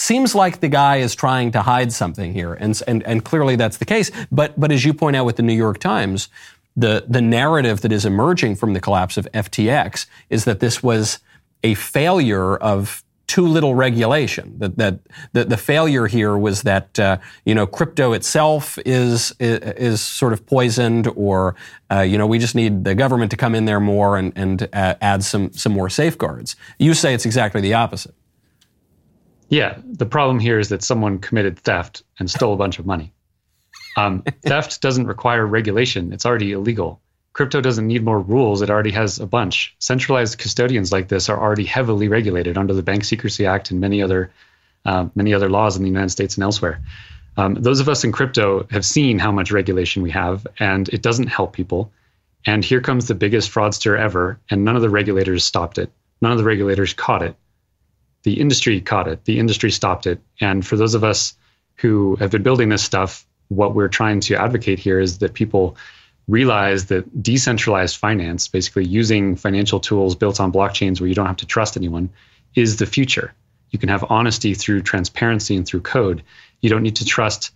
Seems 0.00 0.32
like 0.32 0.60
the 0.60 0.68
guy 0.68 0.98
is 0.98 1.16
trying 1.16 1.50
to 1.50 1.62
hide 1.62 1.92
something 1.92 2.32
here, 2.32 2.54
and, 2.54 2.80
and, 2.86 3.02
and 3.02 3.24
clearly 3.24 3.56
that's 3.56 3.78
the 3.78 3.84
case. 3.84 4.12
But, 4.30 4.58
but 4.58 4.70
as 4.70 4.84
you 4.84 4.94
point 4.94 5.16
out 5.16 5.24
with 5.24 5.34
the 5.34 5.42
New 5.42 5.56
York 5.56 5.78
Times, 5.80 6.28
the, 6.76 7.04
the 7.08 7.20
narrative 7.20 7.80
that 7.80 7.90
is 7.90 8.04
emerging 8.04 8.54
from 8.54 8.74
the 8.74 8.80
collapse 8.80 9.16
of 9.16 9.26
FTX 9.34 10.06
is 10.30 10.44
that 10.44 10.60
this 10.60 10.84
was 10.84 11.18
a 11.64 11.74
failure 11.74 12.56
of 12.58 13.02
too 13.26 13.44
little 13.44 13.74
regulation. 13.74 14.56
That 14.60 14.76
that, 14.76 15.00
that 15.32 15.48
the 15.48 15.56
failure 15.56 16.06
here 16.06 16.38
was 16.38 16.62
that 16.62 16.96
uh, 17.00 17.18
you 17.44 17.56
know 17.56 17.66
crypto 17.66 18.12
itself 18.12 18.78
is, 18.86 19.34
is, 19.40 19.58
is 19.58 20.00
sort 20.00 20.32
of 20.32 20.46
poisoned, 20.46 21.08
or 21.16 21.56
uh, 21.90 22.02
you 22.02 22.18
know 22.18 22.26
we 22.28 22.38
just 22.38 22.54
need 22.54 22.84
the 22.84 22.94
government 22.94 23.32
to 23.32 23.36
come 23.36 23.56
in 23.56 23.64
there 23.64 23.80
more 23.80 24.16
and 24.16 24.32
and 24.36 24.68
uh, 24.72 24.94
add 25.00 25.24
some 25.24 25.52
some 25.54 25.72
more 25.72 25.90
safeguards. 25.90 26.54
You 26.78 26.94
say 26.94 27.14
it's 27.14 27.26
exactly 27.26 27.60
the 27.60 27.74
opposite. 27.74 28.14
Yeah, 29.48 29.78
the 29.84 30.06
problem 30.06 30.38
here 30.38 30.58
is 30.58 30.68
that 30.68 30.82
someone 30.82 31.18
committed 31.18 31.58
theft 31.58 32.02
and 32.18 32.30
stole 32.30 32.52
a 32.52 32.58
bunch 32.58 32.78
of 32.78 32.86
money. 32.86 33.12
Um, 33.96 34.22
theft 34.42 34.80
doesn't 34.82 35.06
require 35.06 35.46
regulation; 35.46 36.12
it's 36.12 36.26
already 36.26 36.52
illegal. 36.52 37.00
Crypto 37.32 37.60
doesn't 37.60 37.86
need 37.86 38.04
more 38.04 38.20
rules; 38.20 38.60
it 38.60 38.70
already 38.70 38.90
has 38.90 39.18
a 39.18 39.26
bunch. 39.26 39.74
Centralized 39.78 40.38
custodians 40.38 40.92
like 40.92 41.08
this 41.08 41.28
are 41.28 41.40
already 41.40 41.64
heavily 41.64 42.08
regulated 42.08 42.58
under 42.58 42.74
the 42.74 42.82
Bank 42.82 43.04
Secrecy 43.04 43.46
Act 43.46 43.70
and 43.70 43.80
many 43.80 44.02
other 44.02 44.30
uh, 44.84 45.08
many 45.14 45.32
other 45.32 45.48
laws 45.48 45.76
in 45.76 45.82
the 45.82 45.88
United 45.88 46.10
States 46.10 46.36
and 46.36 46.44
elsewhere. 46.44 46.80
Um, 47.36 47.54
those 47.54 47.80
of 47.80 47.88
us 47.88 48.04
in 48.04 48.12
crypto 48.12 48.66
have 48.70 48.84
seen 48.84 49.18
how 49.18 49.32
much 49.32 49.50
regulation 49.50 50.02
we 50.02 50.10
have, 50.10 50.46
and 50.58 50.88
it 50.90 51.02
doesn't 51.02 51.28
help 51.28 51.52
people. 51.52 51.90
And 52.46 52.64
here 52.64 52.80
comes 52.80 53.06
the 53.06 53.14
biggest 53.14 53.50
fraudster 53.50 53.98
ever, 53.98 54.38
and 54.50 54.64
none 54.64 54.76
of 54.76 54.82
the 54.82 54.90
regulators 54.90 55.44
stopped 55.44 55.78
it. 55.78 55.90
None 56.20 56.32
of 56.32 56.38
the 56.38 56.44
regulators 56.44 56.92
caught 56.92 57.22
it 57.22 57.36
the 58.28 58.40
industry 58.40 58.78
caught 58.82 59.08
it, 59.08 59.24
the 59.24 59.38
industry 59.38 59.70
stopped 59.70 60.06
it. 60.06 60.20
And 60.38 60.66
for 60.66 60.76
those 60.76 60.92
of 60.92 61.02
us 61.02 61.34
who 61.76 62.14
have 62.16 62.30
been 62.30 62.42
building 62.42 62.68
this 62.68 62.84
stuff, 62.84 63.26
what 63.48 63.74
we're 63.74 63.88
trying 63.88 64.20
to 64.20 64.34
advocate 64.34 64.78
here 64.78 65.00
is 65.00 65.16
that 65.20 65.32
people 65.32 65.78
realize 66.28 66.84
that 66.86 67.22
decentralized 67.22 67.96
finance, 67.96 68.46
basically 68.46 68.84
using 68.84 69.34
financial 69.34 69.80
tools 69.80 70.14
built 70.14 70.40
on 70.40 70.52
blockchains 70.52 71.00
where 71.00 71.08
you 71.08 71.14
don't 71.14 71.24
have 71.24 71.38
to 71.38 71.46
trust 71.46 71.78
anyone, 71.78 72.10
is 72.54 72.76
the 72.76 72.84
future. 72.84 73.32
You 73.70 73.78
can 73.78 73.88
have 73.88 74.04
honesty 74.10 74.52
through 74.52 74.82
transparency 74.82 75.56
and 75.56 75.66
through 75.66 75.80
code. 75.80 76.22
You 76.60 76.68
don't 76.68 76.82
need 76.82 76.96
to 76.96 77.06
trust, 77.06 77.52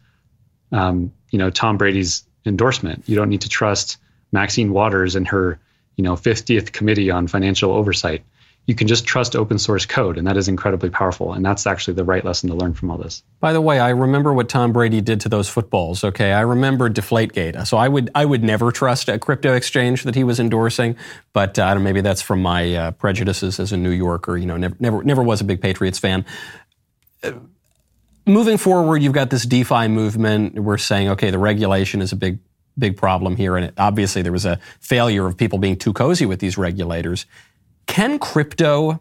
um, 0.72 1.12
you 1.30 1.38
know, 1.38 1.50
Tom 1.50 1.76
Brady's 1.76 2.24
endorsement. 2.46 3.06
You 3.06 3.16
don't 3.16 3.28
need 3.28 3.42
to 3.42 3.50
trust 3.50 3.98
Maxine 4.32 4.72
Waters 4.72 5.16
and 5.16 5.28
her, 5.28 5.60
you 5.96 6.04
know, 6.04 6.14
50th 6.14 6.72
committee 6.72 7.10
on 7.10 7.26
financial 7.26 7.72
oversight 7.72 8.24
you 8.66 8.76
can 8.76 8.86
just 8.86 9.04
trust 9.04 9.34
open 9.34 9.58
source 9.58 9.86
code, 9.86 10.16
and 10.16 10.26
that 10.26 10.36
is 10.36 10.46
incredibly 10.46 10.88
powerful. 10.88 11.32
And 11.32 11.44
that's 11.44 11.66
actually 11.66 11.94
the 11.94 12.04
right 12.04 12.24
lesson 12.24 12.48
to 12.48 12.54
learn 12.54 12.74
from 12.74 12.92
all 12.92 12.98
this. 12.98 13.24
By 13.40 13.52
the 13.52 13.60
way, 13.60 13.80
I 13.80 13.90
remember 13.90 14.32
what 14.32 14.48
Tom 14.48 14.72
Brady 14.72 15.00
did 15.00 15.20
to 15.22 15.28
those 15.28 15.48
footballs. 15.48 16.04
Okay, 16.04 16.32
I 16.32 16.42
remember 16.42 16.88
Deflategate. 16.88 17.66
So 17.66 17.76
I 17.76 17.88
would 17.88 18.10
I 18.14 18.24
would 18.24 18.44
never 18.44 18.70
trust 18.70 19.08
a 19.08 19.18
crypto 19.18 19.54
exchange 19.54 20.04
that 20.04 20.14
he 20.14 20.22
was 20.22 20.38
endorsing. 20.38 20.96
But 21.32 21.58
uh, 21.58 21.74
maybe 21.80 22.02
that's 22.02 22.22
from 22.22 22.40
my 22.40 22.74
uh, 22.74 22.90
prejudices 22.92 23.58
as 23.58 23.72
a 23.72 23.76
New 23.76 23.90
Yorker. 23.90 24.36
You 24.36 24.46
know, 24.46 24.56
never 24.56 24.76
never 24.78 25.02
never 25.02 25.22
was 25.22 25.40
a 25.40 25.44
big 25.44 25.60
Patriots 25.60 25.98
fan. 25.98 26.24
Uh, 27.24 27.32
moving 28.26 28.58
forward, 28.58 29.02
you've 29.02 29.12
got 29.12 29.30
this 29.30 29.44
DeFi 29.44 29.88
movement. 29.88 30.54
We're 30.54 30.78
saying, 30.78 31.08
okay, 31.10 31.30
the 31.30 31.38
regulation 31.38 32.00
is 32.00 32.12
a 32.12 32.16
big 32.16 32.38
big 32.78 32.96
problem 32.96 33.34
here, 33.34 33.56
and 33.56 33.66
it, 33.66 33.74
obviously 33.76 34.22
there 34.22 34.30
was 34.30 34.46
a 34.46 34.60
failure 34.78 35.26
of 35.26 35.36
people 35.36 35.58
being 35.58 35.76
too 35.76 35.92
cozy 35.92 36.26
with 36.26 36.38
these 36.38 36.56
regulators. 36.56 37.26
Can 37.86 38.18
crypto 38.18 39.00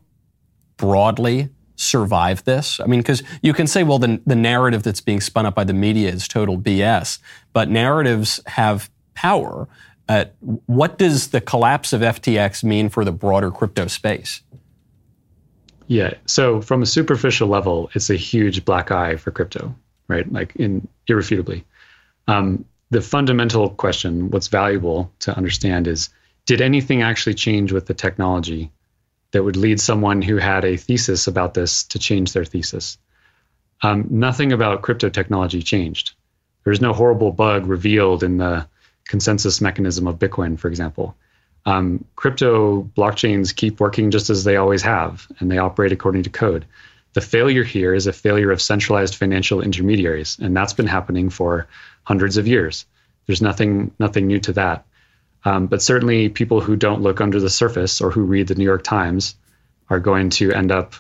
broadly 0.77 1.50
survive 1.75 2.43
this? 2.43 2.79
I 2.79 2.85
mean, 2.85 3.00
because 3.00 3.23
you 3.41 3.53
can 3.53 3.67
say, 3.67 3.83
well, 3.83 4.00
the, 4.00 4.21
the 4.25 4.35
narrative 4.35 4.83
that's 4.83 5.01
being 5.01 5.21
spun 5.21 5.45
up 5.45 5.55
by 5.55 5.63
the 5.63 5.73
media 5.73 6.09
is 6.09 6.27
total 6.27 6.57
BS, 6.57 7.19
but 7.53 7.69
narratives 7.69 8.39
have 8.47 8.89
power. 9.13 9.67
Uh, 10.09 10.25
what 10.65 10.97
does 10.97 11.29
the 11.29 11.41
collapse 11.41 11.93
of 11.93 12.01
FTX 12.01 12.63
mean 12.63 12.89
for 12.89 13.05
the 13.05 13.11
broader 13.11 13.51
crypto 13.51 13.88
space? 13.88 14.41
Yeah. 15.88 16.13
So 16.25 16.61
from 16.61 16.81
a 16.81 16.85
superficial 16.85 17.47
level, 17.47 17.89
it's 17.93 18.09
a 18.09 18.15
huge 18.15 18.63
black 18.63 18.91
eye 18.91 19.17
for 19.17 19.31
crypto, 19.31 19.75
right? 20.07 20.31
Like 20.31 20.55
in 20.55 20.88
irrefutably. 21.07 21.65
Um, 22.27 22.65
the 22.91 23.01
fundamental 23.01 23.69
question, 23.69 24.29
what's 24.29 24.47
valuable 24.47 25.11
to 25.19 25.35
understand 25.35 25.88
is 25.88 26.09
did 26.45 26.62
anything 26.62 27.01
actually 27.01 27.36
change 27.36 27.71
with 27.71 27.86
the 27.86 27.93
technology 27.93 28.71
that 29.31 29.43
would 29.43 29.55
lead 29.55 29.79
someone 29.79 30.21
who 30.21 30.38
had 30.38 30.65
a 30.65 30.77
thesis 30.77 31.27
about 31.27 31.53
this 31.53 31.83
to 31.86 32.00
change 32.00 32.33
their 32.33 32.45
thesis? 32.45 32.98
Um, 33.81 34.07
nothing 34.10 34.51
about 34.51 34.81
crypto 34.81 35.10
technology 35.10 35.62
changed. 35.62 36.13
There's 36.63 36.81
no 36.81 36.93
horrible 36.93 37.31
bug 37.31 37.65
revealed 37.65 38.24
in 38.24 38.38
the 38.38 38.67
consensus 39.05 39.62
mechanism 39.62 40.07
of 40.07 40.19
Bitcoin, 40.19 40.60
for 40.60 40.67
example. 40.67 41.15
Um, 41.65 42.05
crypto 42.15 42.83
blockchains 42.98 43.55
keep 43.55 43.79
working 43.79 44.12
just 44.12 44.29
as 44.29 44.43
they 44.43 44.55
always 44.55 44.81
have, 44.81 45.27
and 45.39 45.51
they 45.51 45.57
operate 45.57 45.91
according 45.91 46.24
to 46.24 46.29
code. 46.29 46.65
The 47.13 47.21
failure 47.21 47.63
here 47.63 47.93
is 47.93 48.07
a 48.07 48.13
failure 48.13 48.51
of 48.51 48.62
centralized 48.62 49.15
financial 49.15 49.62
intermediaries, 49.62 50.38
and 50.39 50.55
that's 50.55 50.74
been 50.74 50.88
happening 50.88 51.29
for 51.29 51.67
hundreds 52.03 52.38
of 52.38 52.48
years. 52.48 52.86
There's 53.27 53.41
nothing 53.41 53.91
nothing 54.00 54.27
new 54.27 54.39
to 54.39 54.53
that. 54.53 54.86
Um, 55.43 55.67
but 55.67 55.81
certainly, 55.81 56.29
people 56.29 56.62
who 56.62 56.75
don't 56.75 57.01
look 57.01 57.19
under 57.19 57.39
the 57.39 57.50
surface 57.50 58.00
or 58.00 58.12
who 58.12 58.21
read 58.21 58.48
the 58.48 58.55
New 58.55 58.63
York 58.63 58.83
Times 58.83 59.36
are 59.89 60.00
going 60.00 60.29
to 60.31 60.51
end 60.51 60.71
up, 60.71 60.93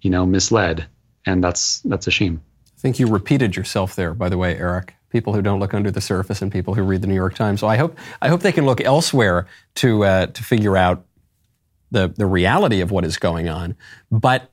you 0.00 0.10
know, 0.10 0.24
misled, 0.24 0.86
and 1.26 1.44
that's 1.44 1.80
that's 1.80 2.06
a 2.06 2.10
shame. 2.10 2.42
I 2.66 2.80
think 2.80 2.98
you 2.98 3.06
repeated 3.06 3.54
yourself 3.54 3.94
there, 3.94 4.14
by 4.14 4.28
the 4.28 4.38
way, 4.38 4.56
Erik. 4.56 4.94
People 5.10 5.34
who 5.34 5.42
don't 5.42 5.60
look 5.60 5.74
under 5.74 5.90
the 5.90 6.00
surface 6.00 6.40
and 6.40 6.50
people 6.50 6.74
who 6.74 6.82
read 6.82 7.02
the 7.02 7.06
New 7.06 7.14
York 7.14 7.34
Times. 7.34 7.60
So 7.60 7.66
I 7.68 7.76
hope 7.76 7.98
I 8.22 8.28
hope 8.28 8.40
they 8.40 8.52
can 8.52 8.64
look 8.64 8.80
elsewhere 8.80 9.46
to 9.76 10.04
uh, 10.04 10.26
to 10.26 10.42
figure 10.42 10.76
out 10.76 11.04
the 11.90 12.08
the 12.16 12.26
reality 12.26 12.80
of 12.80 12.90
what 12.90 13.04
is 13.04 13.18
going 13.18 13.48
on. 13.48 13.76
But 14.10 14.50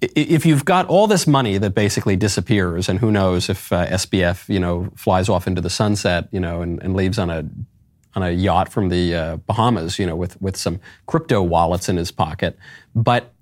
if 0.00 0.46
you've 0.46 0.64
got 0.64 0.86
all 0.86 1.06
this 1.06 1.26
money 1.26 1.58
that 1.58 1.74
basically 1.74 2.16
disappears, 2.16 2.88
and 2.88 2.98
who 2.98 3.10
knows 3.10 3.50
if 3.50 3.70
uh, 3.72 3.86
SBF, 3.86 4.48
you 4.48 4.58
know, 4.58 4.90
flies 4.96 5.28
off 5.28 5.46
into 5.46 5.60
the 5.60 5.68
sunset, 5.68 6.28
you 6.30 6.40
know, 6.40 6.62
and, 6.62 6.82
and 6.82 6.96
leaves 6.96 7.18
on 7.18 7.28
a 7.28 7.44
on 8.14 8.22
a 8.22 8.30
yacht 8.30 8.72
from 8.72 8.88
the 8.88 9.14
uh, 9.14 9.36
Bahamas, 9.36 9.98
you 9.98 10.06
know, 10.06 10.16
with 10.16 10.40
with 10.40 10.56
some 10.56 10.80
crypto 11.06 11.42
wallets 11.42 11.88
in 11.88 11.96
his 11.96 12.10
pocket. 12.10 12.58
But 12.94 13.32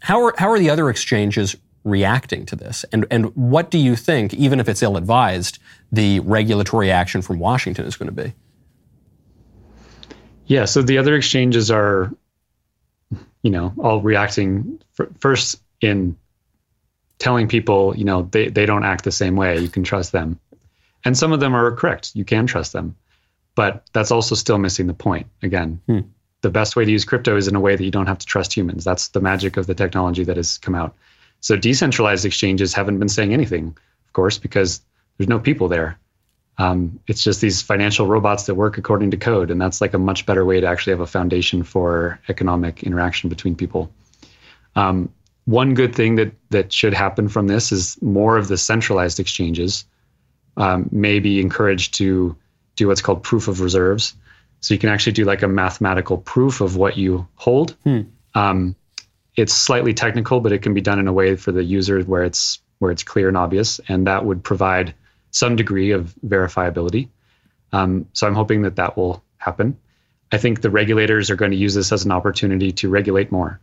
how 0.00 0.22
are 0.24 0.34
how 0.38 0.48
are 0.50 0.58
the 0.58 0.70
other 0.70 0.88
exchanges 0.88 1.56
reacting 1.84 2.46
to 2.46 2.56
this? 2.56 2.84
And 2.92 3.06
and 3.10 3.34
what 3.36 3.70
do 3.70 3.78
you 3.78 3.96
think, 3.96 4.34
even 4.34 4.60
if 4.60 4.68
it's 4.68 4.82
ill 4.82 4.96
advised, 4.96 5.58
the 5.90 6.20
regulatory 6.20 6.90
action 6.90 7.22
from 7.22 7.38
Washington 7.38 7.86
is 7.86 7.96
going 7.96 8.14
to 8.14 8.22
be? 8.24 8.34
Yeah, 10.46 10.64
so 10.64 10.80
the 10.80 10.98
other 10.98 11.14
exchanges 11.14 11.70
are, 11.70 12.10
you 13.42 13.50
know, 13.50 13.74
all 13.78 14.00
reacting 14.00 14.80
first 15.20 15.60
in 15.80 16.16
telling 17.18 17.48
people, 17.48 17.96
you 17.96 18.04
know, 18.04 18.22
they, 18.30 18.48
they 18.48 18.64
don't 18.64 18.84
act 18.84 19.04
the 19.04 19.12
same 19.12 19.36
way. 19.36 19.58
You 19.58 19.68
can 19.68 19.84
trust 19.84 20.12
them. 20.12 20.38
And 21.04 21.16
some 21.18 21.32
of 21.32 21.40
them 21.40 21.54
are 21.54 21.72
correct. 21.72 22.12
You 22.14 22.24
can 22.24 22.46
trust 22.46 22.72
them. 22.72 22.96
But 23.58 23.82
that's 23.92 24.12
also 24.12 24.36
still 24.36 24.58
missing 24.58 24.86
the 24.86 24.94
point. 24.94 25.26
Again, 25.42 25.80
hmm. 25.88 26.02
the 26.42 26.48
best 26.48 26.76
way 26.76 26.84
to 26.84 26.90
use 26.92 27.04
crypto 27.04 27.36
is 27.36 27.48
in 27.48 27.56
a 27.56 27.60
way 27.60 27.74
that 27.74 27.82
you 27.82 27.90
don't 27.90 28.06
have 28.06 28.18
to 28.18 28.26
trust 28.26 28.56
humans. 28.56 28.84
That's 28.84 29.08
the 29.08 29.20
magic 29.20 29.56
of 29.56 29.66
the 29.66 29.74
technology 29.74 30.22
that 30.22 30.36
has 30.36 30.58
come 30.58 30.76
out. 30.76 30.94
So 31.40 31.56
decentralized 31.56 32.24
exchanges 32.24 32.72
haven't 32.72 33.00
been 33.00 33.08
saying 33.08 33.32
anything, 33.32 33.76
of 34.06 34.12
course, 34.12 34.38
because 34.38 34.80
there's 35.16 35.26
no 35.26 35.40
people 35.40 35.66
there. 35.66 35.98
Um, 36.58 37.00
it's 37.08 37.24
just 37.24 37.40
these 37.40 37.60
financial 37.60 38.06
robots 38.06 38.46
that 38.46 38.54
work 38.54 38.78
according 38.78 39.10
to 39.10 39.16
code. 39.16 39.50
And 39.50 39.60
that's 39.60 39.80
like 39.80 39.92
a 39.92 39.98
much 39.98 40.24
better 40.24 40.44
way 40.44 40.60
to 40.60 40.66
actually 40.68 40.92
have 40.92 41.00
a 41.00 41.06
foundation 41.08 41.64
for 41.64 42.20
economic 42.28 42.84
interaction 42.84 43.28
between 43.28 43.56
people. 43.56 43.92
Um, 44.76 45.12
one 45.46 45.74
good 45.74 45.96
thing 45.96 46.14
that 46.14 46.32
that 46.50 46.72
should 46.72 46.94
happen 46.94 47.28
from 47.28 47.48
this 47.48 47.72
is 47.72 48.00
more 48.00 48.36
of 48.36 48.46
the 48.46 48.56
centralized 48.56 49.18
exchanges 49.18 49.84
um, 50.56 50.88
may 50.92 51.18
be 51.18 51.40
encouraged 51.40 51.94
to 51.94 52.36
do 52.78 52.88
what's 52.88 53.02
called 53.02 53.22
proof 53.22 53.48
of 53.48 53.60
reserves. 53.60 54.14
So 54.60 54.74
you 54.74 54.80
can 54.80 54.88
actually 54.88 55.12
do 55.12 55.24
like 55.24 55.42
a 55.42 55.48
mathematical 55.48 56.18
proof 56.18 56.60
of 56.60 56.76
what 56.76 56.96
you 56.96 57.28
hold. 57.36 57.76
Hmm. 57.84 58.00
Um, 58.34 58.76
it's 59.36 59.52
slightly 59.52 59.94
technical, 59.94 60.40
but 60.40 60.52
it 60.52 60.62
can 60.62 60.74
be 60.74 60.80
done 60.80 60.98
in 60.98 61.06
a 61.06 61.12
way 61.12 61.36
for 61.36 61.52
the 61.52 61.62
user 61.62 62.02
where 62.02 62.24
it's 62.24 62.60
where 62.78 62.90
it's 62.90 63.02
clear 63.02 63.28
and 63.28 63.36
obvious, 63.36 63.80
and 63.88 64.06
that 64.06 64.24
would 64.24 64.42
provide 64.44 64.94
some 65.30 65.56
degree 65.56 65.92
of 65.92 66.14
verifiability. 66.24 67.08
Um, 67.72 68.08
so 68.12 68.26
I'm 68.26 68.34
hoping 68.34 68.62
that 68.62 68.76
that 68.76 68.96
will 68.96 69.22
happen. 69.36 69.78
I 70.30 70.38
think 70.38 70.60
the 70.60 70.70
regulators 70.70 71.30
are 71.30 71.36
going 71.36 71.50
to 71.50 71.56
use 71.56 71.74
this 71.74 71.92
as 71.92 72.04
an 72.04 72.12
opportunity 72.12 72.72
to 72.72 72.88
regulate 72.88 73.32
more 73.32 73.60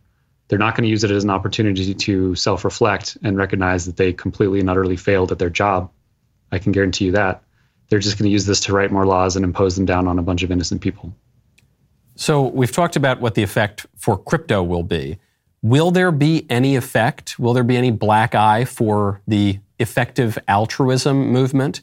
they're 0.48 0.58
not 0.58 0.76
going 0.76 0.84
to 0.84 0.90
use 0.90 1.04
it 1.04 1.10
as 1.10 1.24
an 1.24 1.30
opportunity 1.30 1.94
to 1.94 2.34
self 2.34 2.64
reflect 2.64 3.18
and 3.22 3.36
recognize 3.36 3.86
that 3.86 3.96
they 3.96 4.12
completely 4.12 4.60
and 4.60 4.70
utterly 4.70 4.96
failed 4.96 5.32
at 5.32 5.38
their 5.38 5.50
job. 5.50 5.90
I 6.52 6.58
can 6.58 6.72
guarantee 6.72 7.06
you 7.06 7.12
that. 7.12 7.42
They're 7.88 7.98
just 7.98 8.18
going 8.18 8.28
to 8.28 8.32
use 8.32 8.46
this 8.46 8.60
to 8.60 8.72
write 8.72 8.90
more 8.90 9.06
laws 9.06 9.36
and 9.36 9.44
impose 9.44 9.76
them 9.76 9.84
down 9.84 10.08
on 10.08 10.18
a 10.18 10.22
bunch 10.22 10.42
of 10.42 10.50
innocent 10.50 10.80
people. 10.80 11.14
So 12.16 12.42
we've 12.42 12.72
talked 12.72 12.96
about 12.96 13.20
what 13.20 13.34
the 13.34 13.42
effect 13.42 13.86
for 13.96 14.16
crypto 14.16 14.62
will 14.62 14.82
be. 14.82 15.18
Will 15.62 15.90
there 15.90 16.12
be 16.12 16.46
any 16.48 16.76
effect? 16.76 17.38
Will 17.38 17.52
there 17.52 17.64
be 17.64 17.76
any 17.76 17.90
black 17.90 18.34
eye 18.34 18.64
for 18.64 19.20
the 19.26 19.58
effective 19.78 20.38
altruism 20.48 21.32
movement? 21.32 21.82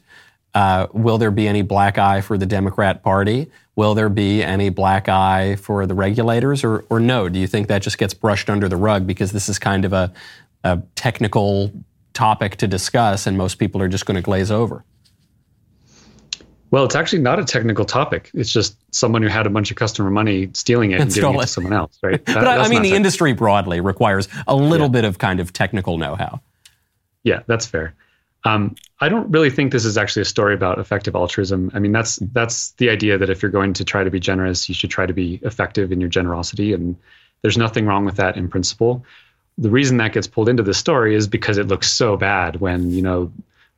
Uh, 0.54 0.86
will 0.92 1.18
there 1.18 1.30
be 1.30 1.48
any 1.48 1.62
black 1.62 1.98
eye 1.98 2.20
for 2.20 2.38
the 2.38 2.46
Democrat 2.46 3.02
Party? 3.02 3.50
Will 3.76 3.94
there 3.94 4.08
be 4.08 4.42
any 4.42 4.70
black 4.70 5.08
eye 5.08 5.56
for 5.56 5.84
the 5.86 5.94
regulators, 5.94 6.62
or, 6.62 6.84
or 6.88 7.00
no? 7.00 7.28
Do 7.28 7.38
you 7.38 7.46
think 7.46 7.66
that 7.68 7.82
just 7.82 7.98
gets 7.98 8.14
brushed 8.14 8.48
under 8.48 8.68
the 8.68 8.76
rug 8.76 9.06
because 9.06 9.32
this 9.32 9.48
is 9.48 9.58
kind 9.58 9.84
of 9.84 9.92
a, 9.92 10.12
a 10.62 10.80
technical 10.94 11.72
topic 12.12 12.56
to 12.58 12.68
discuss, 12.68 13.26
and 13.26 13.36
most 13.36 13.56
people 13.56 13.82
are 13.82 13.88
just 13.88 14.06
going 14.06 14.14
to 14.14 14.22
glaze 14.22 14.50
over? 14.50 14.84
Well, 16.74 16.84
it's 16.84 16.96
actually 16.96 17.20
not 17.20 17.38
a 17.38 17.44
technical 17.44 17.84
topic. 17.84 18.32
It's 18.34 18.52
just 18.52 18.76
someone 18.92 19.22
who 19.22 19.28
had 19.28 19.46
a 19.46 19.48
bunch 19.48 19.70
of 19.70 19.76
customer 19.76 20.10
money 20.10 20.50
stealing 20.54 20.90
it 20.90 20.94
and, 20.94 21.02
and 21.02 21.14
giving 21.14 21.34
it 21.36 21.40
to 21.42 21.46
someone 21.46 21.72
else, 21.72 21.96
right? 22.02 22.20
That, 22.26 22.34
but 22.34 22.48
I, 22.48 22.56
I 22.56 22.62
mean, 22.62 22.82
the 22.82 22.88
technical. 22.88 22.96
industry 22.96 23.32
broadly 23.32 23.80
requires 23.80 24.26
a 24.48 24.56
little 24.56 24.88
yeah. 24.88 24.92
bit 24.92 25.04
of 25.04 25.18
kind 25.18 25.38
of 25.38 25.52
technical 25.52 25.98
know-how. 25.98 26.40
Yeah, 27.22 27.42
that's 27.46 27.64
fair. 27.64 27.94
Um, 28.42 28.74
I 28.98 29.08
don't 29.08 29.30
really 29.30 29.50
think 29.50 29.70
this 29.70 29.84
is 29.84 29.96
actually 29.96 30.22
a 30.22 30.24
story 30.24 30.52
about 30.52 30.80
effective 30.80 31.14
altruism. 31.14 31.70
I 31.74 31.78
mean, 31.78 31.92
that's 31.92 32.16
that's 32.16 32.72
the 32.72 32.90
idea 32.90 33.18
that 33.18 33.30
if 33.30 33.40
you're 33.40 33.52
going 33.52 33.74
to 33.74 33.84
try 33.84 34.02
to 34.02 34.10
be 34.10 34.18
generous, 34.18 34.68
you 34.68 34.74
should 34.74 34.90
try 34.90 35.06
to 35.06 35.14
be 35.14 35.38
effective 35.44 35.92
in 35.92 36.00
your 36.00 36.10
generosity, 36.10 36.72
and 36.72 36.96
there's 37.42 37.56
nothing 37.56 37.86
wrong 37.86 38.04
with 38.04 38.16
that 38.16 38.36
in 38.36 38.48
principle. 38.48 39.04
The 39.58 39.70
reason 39.70 39.98
that 39.98 40.12
gets 40.12 40.26
pulled 40.26 40.48
into 40.48 40.64
the 40.64 40.74
story 40.74 41.14
is 41.14 41.28
because 41.28 41.56
it 41.56 41.68
looks 41.68 41.92
so 41.92 42.16
bad 42.16 42.56
when 42.56 42.90
you 42.90 43.00
know 43.00 43.30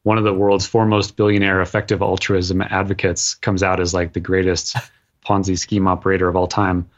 one 0.06 0.18
of 0.18 0.22
the 0.22 0.32
world's 0.32 0.64
foremost 0.64 1.16
billionaire 1.16 1.60
effective 1.60 2.00
altruism 2.00 2.62
advocates 2.62 3.34
comes 3.34 3.64
out 3.64 3.80
as 3.80 3.92
like 3.92 4.12
the 4.12 4.20
greatest 4.20 4.76
Ponzi 5.26 5.58
scheme 5.58 5.88
operator 5.88 6.28
of 6.28 6.36
all 6.36 6.46
time. 6.46 6.88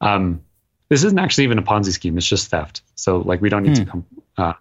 Um, 0.00 0.40
this 0.88 1.04
isn't 1.04 1.20
actually 1.20 1.44
even 1.44 1.58
a 1.58 1.62
Ponzi 1.62 1.92
scheme; 1.92 2.18
it's 2.18 2.26
just 2.26 2.50
theft. 2.50 2.82
So, 2.96 3.18
like, 3.18 3.40
we 3.40 3.48
don't 3.48 3.62
need 3.62 3.78
hmm. 3.78 3.84
to 3.84 3.90
come. 3.90 4.06
Uh, 4.36 4.52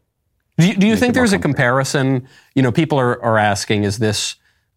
do 0.60 0.68
you, 0.68 0.76
do 0.76 0.86
you 0.86 0.96
think 0.96 1.16
there's 1.16 1.34
a 1.34 1.40
comparison? 1.40 2.28
You 2.54 2.62
know, 2.62 2.72
people 2.72 3.00
are, 3.00 3.20
are 3.24 3.40
asking, 3.40 3.84
is 3.84 3.98
this 3.98 4.36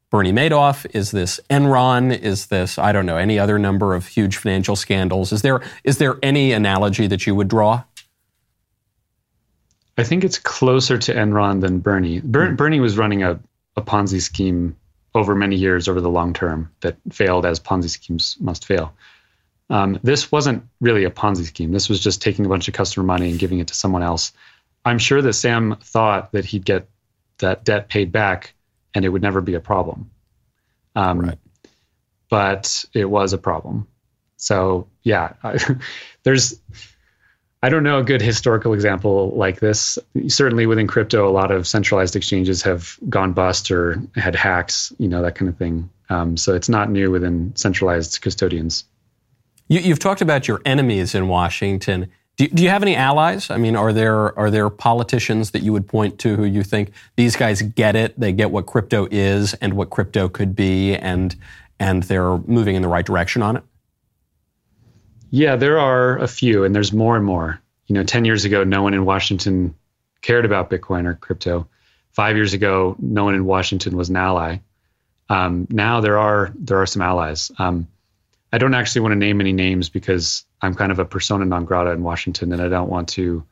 Bernie 0.08 0.32
Madoff? 0.32 0.86
Is 0.94 1.10
this 1.10 1.40
Enron? 1.50 2.18
Is 2.18 2.46
this, 2.46 2.78
I 2.78 2.90
don't 2.90 3.04
know, 3.04 3.18
any 3.18 3.38
other 3.38 3.58
number 3.58 3.94
of 3.94 4.06
huge 4.06 4.38
financial 4.38 4.76
scandals? 4.76 5.30
Is 5.30 5.42
there, 5.42 5.60
is 5.84 5.98
there 5.98 6.18
any 6.22 6.52
analogy 6.52 7.06
that 7.06 7.26
you 7.26 7.34
would 7.34 7.48
draw? 7.48 7.84
I 10.00 10.04
think 10.04 10.24
it's 10.24 10.38
closer 10.38 10.98
to 10.98 11.14
Enron 11.14 11.60
than 11.60 11.80
Bernie. 11.80 12.20
Ber- 12.20 12.50
mm. 12.50 12.56
Bernie 12.56 12.80
was 12.80 12.96
running 12.96 13.22
a, 13.22 13.38
a 13.76 13.82
Ponzi 13.82 14.20
scheme 14.20 14.76
over 15.14 15.34
many 15.34 15.56
years 15.56 15.88
over 15.88 16.00
the 16.00 16.10
long 16.10 16.32
term 16.32 16.70
that 16.80 16.96
failed 17.12 17.46
as 17.46 17.60
Ponzi 17.60 17.90
schemes 17.90 18.36
must 18.40 18.64
fail. 18.64 18.94
Um, 19.68 20.00
this 20.02 20.32
wasn't 20.32 20.64
really 20.80 21.04
a 21.04 21.10
Ponzi 21.10 21.44
scheme. 21.44 21.72
This 21.72 21.88
was 21.88 22.00
just 22.00 22.22
taking 22.22 22.46
a 22.46 22.48
bunch 22.48 22.66
of 22.68 22.74
customer 22.74 23.04
money 23.06 23.30
and 23.30 23.38
giving 23.38 23.60
it 23.60 23.68
to 23.68 23.74
someone 23.74 24.02
else 24.02 24.32
I'm 24.84 24.98
sure 24.98 25.20
that 25.20 25.32
Sam 25.34 25.76
thought 25.80 26.32
that 26.32 26.44
he'd 26.44 26.64
get 26.64 26.88
that 27.38 27.64
debt 27.64 27.88
paid 27.88 28.12
back 28.12 28.54
and 28.94 29.04
it 29.04 29.08
would 29.08 29.22
never 29.22 29.40
be 29.40 29.54
a 29.54 29.60
problem. 29.60 30.10
Um, 30.96 31.20
right. 31.20 31.38
But 32.28 32.84
it 32.94 33.04
was 33.04 33.32
a 33.32 33.38
problem. 33.38 33.86
So, 34.36 34.88
yeah, 35.02 35.34
I, 35.42 35.58
there's, 36.22 36.60
I 37.62 37.68
don't 37.68 37.82
know 37.82 37.98
a 37.98 38.02
good 38.02 38.22
historical 38.22 38.72
example 38.72 39.32
like 39.36 39.60
this. 39.60 39.98
Certainly 40.28 40.66
within 40.66 40.86
crypto, 40.86 41.28
a 41.28 41.30
lot 41.30 41.50
of 41.50 41.66
centralized 41.66 42.16
exchanges 42.16 42.62
have 42.62 42.96
gone 43.08 43.32
bust 43.32 43.70
or 43.70 44.00
had 44.14 44.34
hacks, 44.34 44.92
you 44.98 45.08
know, 45.08 45.20
that 45.22 45.34
kind 45.34 45.48
of 45.48 45.58
thing. 45.58 45.90
Um, 46.08 46.36
so 46.36 46.54
it's 46.54 46.68
not 46.68 46.90
new 46.90 47.10
within 47.10 47.54
centralized 47.56 48.20
custodians. 48.22 48.84
You, 49.68 49.80
you've 49.80 49.98
talked 49.98 50.22
about 50.22 50.48
your 50.48 50.62
enemies 50.64 51.14
in 51.14 51.28
Washington. 51.28 52.10
Do, 52.36 52.48
do 52.48 52.62
you 52.62 52.70
have 52.70 52.82
any 52.82 52.96
allies? 52.96 53.50
I 53.50 53.58
mean, 53.58 53.76
are 53.76 53.92
there 53.92 54.36
are 54.38 54.50
there 54.50 54.70
politicians 54.70 55.50
that 55.50 55.62
you 55.62 55.74
would 55.74 55.86
point 55.86 56.18
to 56.20 56.36
who 56.36 56.44
you 56.44 56.62
think 56.62 56.92
these 57.16 57.36
guys 57.36 57.60
get 57.60 57.94
it? 57.94 58.18
They 58.18 58.32
get 58.32 58.50
what 58.50 58.64
crypto 58.64 59.06
is 59.10 59.52
and 59.54 59.74
what 59.74 59.90
crypto 59.90 60.30
could 60.30 60.56
be, 60.56 60.96
and 60.96 61.36
and 61.78 62.04
they're 62.04 62.38
moving 62.38 62.76
in 62.76 62.82
the 62.82 62.88
right 62.88 63.04
direction 63.04 63.42
on 63.42 63.56
it. 63.56 63.64
Yeah, 65.30 65.56
there 65.56 65.78
are 65.78 66.18
a 66.18 66.28
few, 66.28 66.64
and 66.64 66.74
there's 66.74 66.92
more 66.92 67.16
and 67.16 67.24
more. 67.24 67.60
You 67.86 67.94
know, 67.94 68.04
ten 68.04 68.24
years 68.24 68.44
ago, 68.44 68.64
no 68.64 68.82
one 68.82 68.94
in 68.94 69.04
Washington 69.04 69.74
cared 70.22 70.44
about 70.44 70.70
Bitcoin 70.70 71.06
or 71.06 71.14
crypto. 71.14 71.68
Five 72.12 72.36
years 72.36 72.52
ago, 72.52 72.96
no 72.98 73.24
one 73.24 73.34
in 73.34 73.44
Washington 73.44 73.96
was 73.96 74.10
an 74.10 74.16
ally. 74.16 74.58
Um, 75.28 75.68
now 75.70 76.00
there 76.00 76.18
are 76.18 76.52
there 76.56 76.82
are 76.82 76.86
some 76.86 77.02
allies. 77.02 77.52
Um, 77.58 77.86
I 78.52 78.58
don't 78.58 78.74
actually 78.74 79.02
want 79.02 79.12
to 79.12 79.16
name 79.16 79.40
any 79.40 79.52
names 79.52 79.88
because 79.88 80.44
I'm 80.60 80.74
kind 80.74 80.90
of 80.90 80.98
a 80.98 81.04
persona 81.04 81.44
non 81.44 81.64
grata 81.64 81.90
in 81.90 82.02
Washington, 82.02 82.52
and 82.52 82.60
I 82.60 82.68
don't 82.68 82.90
want 82.90 83.10
to 83.10 83.44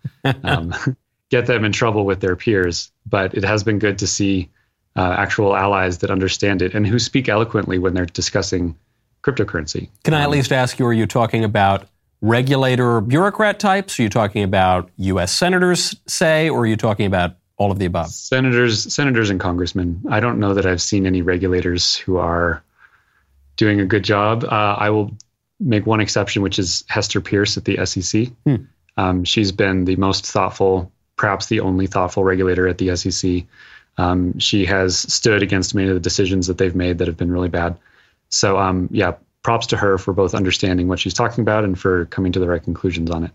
um, 0.42 0.74
get 1.30 1.46
them 1.46 1.64
in 1.64 1.72
trouble 1.72 2.04
with 2.04 2.20
their 2.20 2.34
peers. 2.34 2.90
But 3.06 3.34
it 3.34 3.44
has 3.44 3.62
been 3.62 3.78
good 3.78 3.98
to 4.00 4.08
see 4.08 4.50
uh, 4.96 5.14
actual 5.16 5.54
allies 5.54 5.98
that 5.98 6.10
understand 6.10 6.62
it 6.62 6.74
and 6.74 6.84
who 6.84 6.98
speak 6.98 7.28
eloquently 7.28 7.78
when 7.78 7.94
they're 7.94 8.06
discussing 8.06 8.76
cryptocurrency. 9.22 9.88
Can 10.04 10.14
I 10.14 10.20
at 10.20 10.26
um, 10.26 10.32
least 10.32 10.52
ask 10.52 10.78
you? 10.78 10.86
Are 10.86 10.92
you 10.92 11.06
talking 11.06 11.44
about 11.44 11.86
regulator 12.20 13.00
bureaucrat 13.00 13.58
types? 13.58 13.98
Are 13.98 14.02
you 14.02 14.08
talking 14.08 14.42
about 14.42 14.90
U.S. 14.96 15.32
senators, 15.32 15.94
say, 16.06 16.48
or 16.48 16.60
are 16.60 16.66
you 16.66 16.76
talking 16.76 17.06
about 17.06 17.36
all 17.56 17.70
of 17.70 17.78
the 17.78 17.86
above? 17.86 18.08
Senators, 18.08 18.92
senators, 18.92 19.30
and 19.30 19.40
congressmen. 19.40 20.00
I 20.08 20.20
don't 20.20 20.38
know 20.38 20.54
that 20.54 20.66
I've 20.66 20.82
seen 20.82 21.06
any 21.06 21.22
regulators 21.22 21.96
who 21.96 22.16
are 22.16 22.62
doing 23.56 23.80
a 23.80 23.86
good 23.86 24.04
job. 24.04 24.44
Uh, 24.44 24.76
I 24.78 24.90
will 24.90 25.16
make 25.60 25.86
one 25.86 26.00
exception, 26.00 26.42
which 26.42 26.58
is 26.58 26.84
Hester 26.88 27.20
Peirce 27.20 27.56
at 27.56 27.64
the 27.64 27.84
SEC. 27.84 28.28
Hmm. 28.44 28.56
Um, 28.96 29.24
she's 29.24 29.52
been 29.52 29.84
the 29.84 29.96
most 29.96 30.26
thoughtful, 30.26 30.90
perhaps 31.16 31.46
the 31.46 31.60
only 31.60 31.86
thoughtful 31.86 32.24
regulator 32.24 32.66
at 32.66 32.78
the 32.78 32.96
SEC. 32.96 33.44
Um, 33.96 34.38
she 34.38 34.64
has 34.66 34.98
stood 35.12 35.42
against 35.42 35.74
many 35.74 35.88
of 35.88 35.94
the 35.94 36.00
decisions 36.00 36.46
that 36.46 36.58
they've 36.58 36.74
made 36.74 36.98
that 36.98 37.08
have 37.08 37.16
been 37.16 37.32
really 37.32 37.48
bad. 37.48 37.76
So, 38.30 38.58
um, 38.58 38.88
yeah, 38.92 39.14
props 39.42 39.66
to 39.68 39.76
her 39.76 39.98
for 39.98 40.12
both 40.12 40.34
understanding 40.34 40.88
what 40.88 40.98
she's 40.98 41.14
talking 41.14 41.42
about 41.42 41.64
and 41.64 41.78
for 41.78 42.06
coming 42.06 42.32
to 42.32 42.38
the 42.38 42.48
right 42.48 42.62
conclusions 42.62 43.10
on 43.10 43.24
it. 43.24 43.30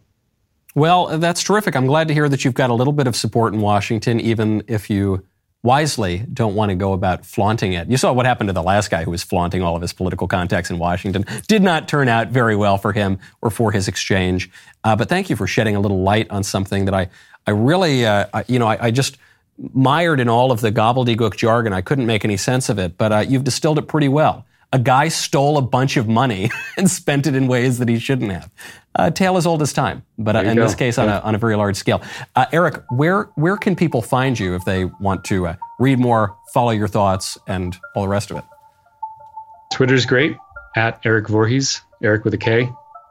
Well, 0.75 1.17
that's 1.19 1.43
terrific. 1.43 1.75
I'm 1.75 1.86
glad 1.86 2.08
to 2.08 2.13
hear 2.13 2.27
that 2.29 2.43
you've 2.43 2.53
got 2.56 2.69
a 2.69 2.73
little 2.73 2.93
bit 2.93 3.08
of 3.08 3.15
support 3.15 3.53
in 3.53 3.62
Washington, 3.62 4.19
even 4.19 4.63
if 4.67 4.89
you 4.89 5.23
wisely 5.62 6.25
don't 6.34 6.56
want 6.56 6.69
to 6.69 6.75
go 6.75 6.93
about 6.93 7.25
flaunting 7.25 7.73
it. 7.73 7.89
You 7.89 7.95
saw 7.95 8.12
what 8.12 8.25
happened 8.25 8.49
to 8.49 8.53
the 8.53 8.63
last 8.63 8.91
guy 8.91 9.03
who 9.03 9.12
was 9.12 9.23
flaunting 9.23 9.62
all 9.62 9.75
of 9.75 9.82
his 9.82 9.93
political 9.93 10.27
contacts 10.27 10.69
in 10.69 10.77
Washington. 10.77 11.25
Did 11.47 11.62
not 11.62 11.88
turn 11.88 12.10
out 12.10 12.29
very 12.29 12.56
well 12.56 12.77
for 12.77 12.91
him 12.91 13.17
or 13.41 13.49
for 13.49 13.71
his 13.71 13.88
exchange. 13.88 14.51
Uh, 14.84 14.95
but 14.95 15.08
thank 15.08 15.29
you 15.29 15.36
for 15.36 15.47
shedding 15.47 15.75
a 15.75 15.79
little 15.79 16.01
light 16.01 16.29
on 16.32 16.43
something 16.43 16.86
that 16.86 16.93
I, 16.93 17.08
I 17.47 17.51
really, 17.51 18.06
uh, 18.06 18.25
I, 18.34 18.43
you 18.47 18.60
know, 18.60 18.67
I, 18.67 18.88
I, 18.88 18.91
just 18.91 19.17
mired 19.73 20.19
in 20.19 20.27
all 20.27 20.51
of 20.51 20.60
the 20.60 20.71
gobbledygook 20.71 21.38
jargon. 21.38 21.71
I 21.71 21.82
couldn't 21.82 22.08
make 22.08 22.25
any 22.25 22.38
sense 22.38 22.67
of 22.67 22.77
it, 22.77 22.97
but 22.97 23.12
uh, 23.12 23.19
you've 23.19 23.43
distilled 23.45 23.77
it 23.77 23.88
pretty 23.88 24.10
well 24.10 24.45
a 24.73 24.79
guy 24.79 25.07
stole 25.07 25.57
a 25.57 25.62
bunch 25.62 25.95
of 25.95 26.07
money 26.09 26.49
and 26.77 26.89
spent 26.89 27.27
it 27.27 27.36
in 27.36 27.47
ways 27.47 27.77
that 27.77 27.88
he 27.88 27.99
shouldn't 27.99 28.31
have. 28.31 28.51
A 28.95 29.09
tale 29.09 29.38
as 29.38 29.47
old 29.47 29.62
as 29.62 29.71
time, 29.71 30.03
but 30.17 30.36
uh, 30.36 30.39
in 30.39 30.55
go. 30.55 30.63
this 30.63 30.75
case, 30.75 30.97
on, 30.97 31.07
a, 31.07 31.19
on 31.19 31.33
a 31.33 31.38
very 31.38 31.55
large 31.55 31.77
scale. 31.77 32.01
Uh, 32.36 32.45
Erik, 32.51 32.83
where 32.91 33.23
where 33.36 33.57
can 33.57 33.75
people 33.75 34.01
find 34.03 34.38
you 34.38 34.53
if 34.53 34.65
they 34.65 34.86
want 34.86 35.23
to 35.25 35.47
uh, 35.47 35.55
read 35.79 35.97
more, 35.97 36.36
follow 36.53 36.71
your 36.71 36.88
thoughts, 36.88 37.38
and 37.47 37.75
all 37.95 38.03
the 38.03 38.09
rest 38.09 38.29
of 38.29 38.38
it? 38.38 38.43
Twitter's 39.71 40.05
great 40.05 40.38
at 40.75 41.03
Erik 41.05 41.27
Voorhees, 41.27 41.81
Erik 42.03 42.23
with 42.23 42.36
a 42.36 42.38
K, 42.38 42.69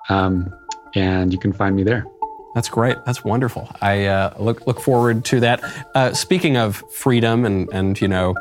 um, 0.09 0.55
and 0.95 1.33
you 1.33 1.39
can 1.39 1.53
find 1.53 1.75
me 1.75 1.83
there. 1.83 2.07
That's 2.55 2.69
great. 2.69 2.97
That's 3.05 3.25
wonderful. 3.25 3.69
I 3.81 4.05
uh, 4.05 4.35
look 4.39 4.65
look 4.69 4.81
forward 4.81 5.25
to 5.27 5.41
that. 5.41 5.65
Uh, 5.97 6.13
speaking 6.15 6.57
of 6.57 6.77
freedom 6.93 7.45
and 7.45 7.69
and 7.73 8.01
you 8.01 8.07
know 8.07 8.35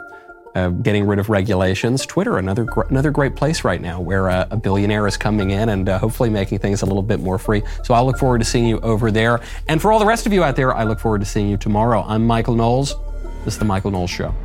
uh, 0.55 0.69
getting 0.69 1.05
rid 1.05 1.19
of 1.19 1.29
regulations. 1.29 2.05
Twitter, 2.05 2.37
another 2.37 2.65
gr- 2.65 2.87
another 2.89 3.11
great 3.11 3.35
place 3.35 3.63
right 3.63 3.81
now, 3.81 3.99
where 3.99 4.29
uh, 4.29 4.47
a 4.51 4.57
billionaire 4.57 5.07
is 5.07 5.17
coming 5.17 5.51
in 5.51 5.69
and 5.69 5.89
uh, 5.89 5.99
hopefully 5.99 6.29
making 6.29 6.59
things 6.59 6.81
a 6.81 6.85
little 6.85 7.03
bit 7.03 7.19
more 7.19 7.37
free. 7.37 7.61
So 7.83 7.93
I 7.93 8.01
look 8.01 8.17
forward 8.17 8.39
to 8.39 8.45
seeing 8.45 8.65
you 8.65 8.79
over 8.81 9.11
there. 9.11 9.39
And 9.67 9.81
for 9.81 9.91
all 9.91 9.99
the 9.99 10.05
rest 10.05 10.25
of 10.25 10.33
you 10.33 10.43
out 10.43 10.55
there, 10.55 10.73
I 10.73 10.83
look 10.83 10.99
forward 10.99 11.19
to 11.21 11.25
seeing 11.25 11.49
you 11.49 11.57
tomorrow. 11.57 12.03
I'm 12.07 12.25
Michael 12.25 12.55
Knowles. 12.55 12.95
This 13.45 13.55
is 13.55 13.59
the 13.59 13.65
Michael 13.65 13.91
Knowles 13.91 14.09
Show. 14.09 14.35